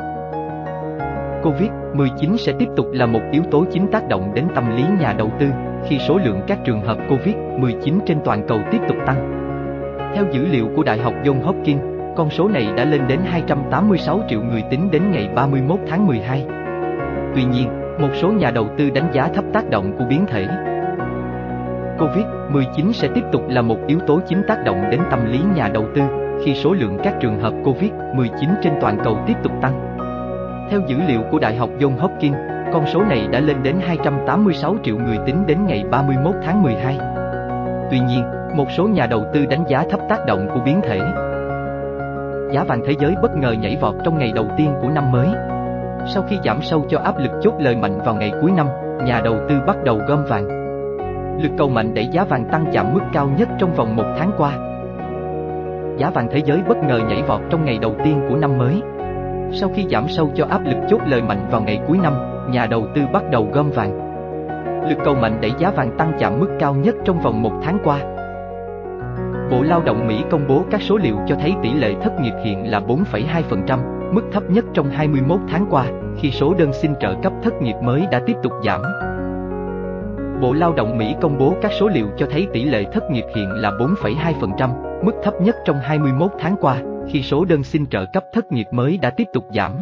COVID-19 1.43 2.37
sẽ 2.37 2.53
tiếp 2.59 2.69
tục 2.77 2.87
là 2.93 3.07
một 3.07 3.21
yếu 3.33 3.43
tố 3.51 3.65
chính 3.73 3.91
tác 3.93 4.09
động 4.09 4.35
đến 4.35 4.45
tâm 4.55 4.77
lý 4.77 4.85
nhà 5.01 5.13
đầu 5.13 5.31
tư 5.41 5.47
khi 5.89 5.99
số 5.99 6.19
lượng 6.25 6.41
các 6.47 6.59
trường 6.65 6.81
hợp 6.81 6.99
COVID-19 7.09 7.99
trên 8.07 8.19
toàn 8.25 8.45
cầu 8.49 8.59
tiếp 8.73 8.79
tục 8.89 8.97
tăng. 9.07 9.44
Theo 10.15 10.25
dữ 10.33 10.47
liệu 10.47 10.69
của 10.77 10.83
Đại 10.83 10.99
học 10.99 11.15
Johns 11.25 11.43
Hopkins, 11.43 11.83
con 12.17 12.31
số 12.31 12.49
này 12.49 12.69
đã 12.77 12.85
lên 12.85 13.01
đến 13.09 13.21
286 13.25 14.21
triệu 14.29 14.41
người 14.43 14.63
tính 14.71 14.91
đến 14.91 15.03
ngày 15.11 15.29
31 15.35 15.81
tháng 15.89 16.07
12. 16.07 16.47
Tuy 17.35 17.45
nhiên, 17.45 17.69
một 18.01 18.09
số 18.15 18.33
nhà 18.33 18.51
đầu 18.51 18.69
tư 18.79 18.91
đánh 18.91 19.11
giá 19.13 19.29
thấp 19.35 19.45
tác 19.53 19.71
động 19.71 19.93
của 19.99 20.05
biến 20.09 20.27
thể 20.29 20.47
COVID-19 21.99 22.93
sẽ 22.93 23.09
tiếp 23.15 23.25
tục 23.33 23.43
là 23.49 23.63
một 23.63 23.79
yếu 23.87 23.99
tố 24.07 24.21
chính 24.29 24.43
tác 24.49 24.65
động 24.65 24.85
đến 24.91 25.01
tâm 25.11 25.33
lý 25.33 25.39
nhà 25.55 25.69
đầu 25.69 25.85
tư 25.95 26.03
khi 26.45 26.55
số 26.55 26.73
lượng 26.73 26.99
các 27.03 27.15
trường 27.21 27.41
hợp 27.41 27.53
COVID-19 27.65 28.49
trên 28.63 28.73
toàn 28.81 28.99
cầu 29.05 29.19
tiếp 29.27 29.35
tục 29.43 29.53
tăng. 29.63 29.97
Theo 30.71 30.81
dữ 30.87 30.97
liệu 31.09 31.21
của 31.31 31.39
Đại 31.39 31.57
học 31.57 31.71
Johns 31.79 31.99
Hopkins, 31.99 32.37
con 32.73 32.87
số 32.87 33.03
này 33.03 33.29
đã 33.33 33.41
lên 33.41 33.57
đến 33.63 33.77
286 33.81 34.77
triệu 34.83 34.99
người 34.99 35.19
tính 35.27 35.47
đến 35.47 35.59
ngày 35.67 35.85
31 35.91 36.35
tháng 36.45 36.63
12. 36.63 36.99
Tuy 37.91 37.99
nhiên, 37.99 38.25
một 38.55 38.71
số 38.71 38.89
nhà 38.89 39.07
đầu 39.07 39.25
tư 39.33 39.47
đánh 39.47 39.65
giá 39.69 39.85
thấp 39.91 40.01
tác 40.09 40.27
động 40.27 40.49
của 40.55 40.61
biến 40.65 40.81
thể. 40.83 41.01
Giá 42.53 42.65
vàng 42.65 42.81
thế 42.87 42.95
giới 42.99 43.15
bất 43.23 43.37
ngờ 43.37 43.53
nhảy 43.53 43.77
vọt 43.81 43.95
trong 44.05 44.19
ngày 44.19 44.33
đầu 44.35 44.47
tiên 44.57 44.75
của 44.83 44.89
năm 44.89 45.13
mới. 45.13 45.29
Sau 46.07 46.23
khi 46.29 46.39
giảm 46.45 46.63
sâu 46.63 46.85
cho 46.89 46.99
áp 46.99 47.19
lực 47.19 47.31
chốt 47.43 47.55
lời 47.59 47.77
mạnh 47.77 47.99
vào 48.05 48.15
ngày 48.15 48.33
cuối 48.41 48.51
năm, 48.51 48.67
nhà 49.05 49.21
đầu 49.25 49.37
tư 49.49 49.55
bắt 49.67 49.77
đầu 49.85 50.01
gom 50.09 50.25
vàng. 50.25 50.49
Lực 51.43 51.51
cầu 51.59 51.69
mạnh 51.69 51.95
đẩy 51.95 52.07
giá 52.07 52.25
vàng 52.25 52.45
tăng 52.45 52.67
chạm 52.73 52.95
mức 52.95 53.01
cao 53.13 53.29
nhất 53.39 53.49
trong 53.59 53.75
vòng 53.75 53.97
một 53.97 54.07
tháng 54.19 54.31
qua. 54.39 54.53
Giá 55.97 56.11
vàng 56.11 56.29
thế 56.31 56.43
giới 56.45 56.63
bất 56.69 56.77
ngờ 56.79 57.01
nhảy 57.09 57.23
vọt 57.23 57.41
trong 57.51 57.65
ngày 57.65 57.79
đầu 57.83 57.95
tiên 58.05 58.21
của 58.29 58.37
năm 58.37 58.59
mới. 58.59 58.83
Sau 59.53 59.71
khi 59.75 59.87
giảm 59.91 60.09
sâu 60.09 60.31
cho 60.35 60.47
áp 60.51 60.61
lực 60.65 60.77
chốt 60.91 61.01
lời 61.07 61.23
mạnh 61.23 61.47
vào 61.51 61.61
ngày 61.61 61.81
cuối 61.87 61.99
năm, 62.03 62.15
nhà 62.51 62.67
đầu 62.67 62.87
tư 62.95 63.03
bắt 63.13 63.23
đầu 63.31 63.49
gom 63.53 63.71
vàng. 63.71 64.05
Lực 64.89 64.99
cầu 65.05 65.15
mạnh 65.15 65.39
đẩy 65.41 65.53
giá 65.59 65.71
vàng 65.71 65.97
tăng 65.99 66.13
chạm 66.19 66.41
mức 66.41 66.49
cao 66.61 66.75
nhất 66.75 66.95
trong 67.05 67.21
vòng 67.21 67.43
một 67.43 67.53
tháng 67.63 67.79
qua. 67.85 68.14
Bộ 69.55 69.63
Lao 69.63 69.83
động 69.83 70.07
Mỹ 70.07 70.25
công 70.31 70.49
bố 70.49 70.65
các 70.71 70.83
số 70.83 70.97
liệu 70.97 71.17
cho 71.27 71.37
thấy 71.41 71.55
tỷ 71.63 71.73
lệ 71.73 71.95
thất 72.03 72.21
nghiệp 72.21 72.33
hiện 72.45 72.71
là 72.71 72.81
4,2%, 72.81 74.13
mức 74.13 74.23
thấp 74.33 74.43
nhất 74.51 74.65
trong 74.75 74.91
21 74.91 75.41
tháng 75.49 75.67
qua, 75.71 75.87
khi 76.19 76.31
số 76.31 76.55
đơn 76.55 76.73
xin 76.73 76.95
trợ 77.01 77.15
cấp 77.23 77.33
thất 77.43 77.63
nghiệp 77.63 77.75
mới 77.83 78.07
đã 78.11 78.21
tiếp 78.27 78.37
tục 78.43 78.53
giảm. 78.65 78.83
Bộ 80.41 80.53
Lao 80.53 80.73
động 80.73 80.99
Mỹ 80.99 81.15
công 81.21 81.39
bố 81.39 81.55
các 81.63 81.73
số 81.81 81.89
liệu 81.89 82.07
cho 82.17 82.27
thấy 82.31 82.47
tỷ 82.53 82.65
lệ 82.65 82.85
thất 82.93 83.11
nghiệp 83.11 83.25
hiện 83.35 83.49
là 83.51 83.71
4,2%, 83.71 85.05
mức 85.05 85.13
thấp 85.23 85.35
nhất 85.41 85.57
trong 85.65 85.77
21 85.83 86.31
tháng 86.39 86.57
qua, 86.61 86.77
khi 87.09 87.23
số 87.23 87.45
đơn 87.45 87.63
xin 87.63 87.87
trợ 87.87 88.05
cấp 88.07 88.25
thất 88.33 88.53
nghiệp 88.53 88.67
mới 88.71 88.99
đã 89.03 89.11
tiếp 89.11 89.27
tục 89.33 89.45
giảm. 89.51 89.73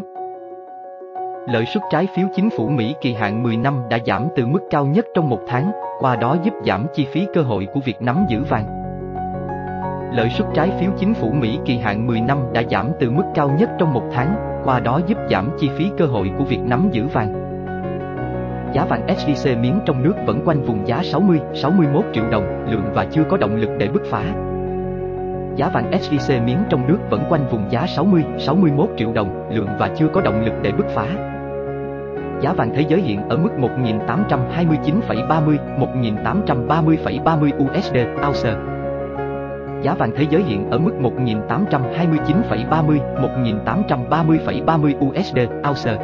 Lợi 1.48 1.66
suất 1.66 1.82
trái 1.90 2.08
phiếu 2.16 2.26
chính 2.36 2.50
phủ 2.50 2.68
Mỹ 2.68 2.94
kỳ 3.00 3.12
hạn 3.12 3.42
10 3.42 3.56
năm 3.56 3.82
đã 3.90 3.98
giảm 4.06 4.28
từ 4.36 4.46
mức 4.46 4.60
cao 4.70 4.86
nhất 4.86 5.06
trong 5.14 5.28
một 5.28 5.40
tháng, 5.48 5.72
qua 6.00 6.16
đó 6.16 6.36
giúp 6.42 6.54
giảm 6.66 6.86
chi 6.94 7.06
phí 7.12 7.26
cơ 7.34 7.42
hội 7.42 7.68
của 7.74 7.80
việc 7.84 8.02
nắm 8.02 8.24
giữ 8.28 8.42
vàng. 8.42 8.81
Lợi 10.14 10.30
suất 10.30 10.48
trái 10.54 10.70
phiếu 10.80 10.90
chính 10.98 11.14
phủ 11.14 11.30
Mỹ 11.30 11.58
kỳ 11.64 11.78
hạn 11.78 12.06
10 12.06 12.20
năm 12.20 12.38
đã 12.52 12.62
giảm 12.70 12.88
từ 13.00 13.10
mức 13.10 13.22
cao 13.34 13.50
nhất 13.58 13.70
trong 13.78 13.92
một 13.92 14.02
tháng, 14.12 14.34
qua 14.64 14.80
đó 14.80 15.00
giúp 15.06 15.18
giảm 15.30 15.48
chi 15.58 15.70
phí 15.78 15.90
cơ 15.98 16.06
hội 16.06 16.30
của 16.38 16.44
việc 16.44 16.60
nắm 16.64 16.88
giữ 16.92 17.06
vàng. 17.06 17.32
Giá 18.72 18.84
vàng 18.84 19.06
SJC 19.06 19.60
miếng 19.60 19.80
trong 19.86 20.02
nước 20.02 20.14
vẫn 20.26 20.42
quanh 20.44 20.62
vùng 20.62 20.86
giá 20.86 21.02
60, 21.02 21.40
61 21.54 22.04
triệu 22.12 22.24
đồng 22.30 22.66
lượng 22.70 22.84
và 22.94 23.06
chưa 23.10 23.22
có 23.30 23.36
động 23.36 23.56
lực 23.56 23.70
để 23.78 23.88
bứt 23.88 24.02
phá. 24.10 24.24
Giá 25.56 25.68
vàng 25.74 25.90
SJC 25.90 26.44
miếng 26.44 26.58
trong 26.70 26.88
nước 26.88 26.98
vẫn 27.10 27.24
quanh 27.28 27.46
vùng 27.50 27.70
giá 27.70 27.86
60, 27.86 28.24
61 28.38 28.88
triệu 28.96 29.12
đồng 29.12 29.48
lượng 29.50 29.68
và 29.78 29.88
chưa 29.96 30.08
có 30.08 30.20
động 30.20 30.44
lực 30.44 30.54
để 30.62 30.72
bứt 30.72 30.86
phá. 30.94 31.06
Giá 32.40 32.52
vàng 32.52 32.72
thế 32.74 32.84
giới 32.88 33.00
hiện 33.00 33.28
ở 33.28 33.36
mức 33.36 33.50
1.829,30, 33.58 35.56
1.830,30 35.78 37.50
USD 37.64 37.96
ounce. 38.26 38.54
Giá 39.82 39.94
vàng 39.94 40.10
thế 40.16 40.26
giới 40.30 40.42
hiện 40.42 40.70
ở 40.70 40.78
mức 40.78 40.92
1.829,30, 41.00 42.98
1.830,30 43.64 45.08
USD 45.08 45.38
ounce. 45.68 45.98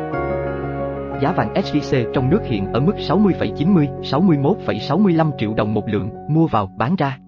Giá 1.23 1.33
vàng 1.33 1.55
SJC 1.55 2.13
trong 2.13 2.31
nước 2.31 2.41
hiện 2.45 2.67
ở 2.73 2.81
mức 2.81 2.95
60,90, 2.97 4.03
61,65 4.03 5.31
triệu 5.39 5.55
đồng 5.55 5.75
một 5.75 5.89
lượng, 5.89 6.11
mua 6.29 6.47
vào, 6.47 6.75
bán 6.79 6.97
ra. 6.97 7.19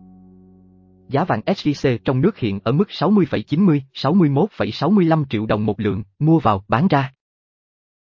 Giá 1.09 1.25
vàng 1.25 1.41
SJC 1.47 1.99
trong 2.05 2.21
nước 2.21 2.39
hiện 2.39 2.59
ở 2.65 2.73
mức 2.73 2.89
60,90, 2.89 3.81
61,65 3.95 5.25
triệu 5.31 5.47
đồng 5.47 5.67
một 5.67 5.81
lượng, 5.81 6.03
mua 6.19 6.39
vào, 6.39 6.65
bán 6.69 6.89
ra. 6.89 7.13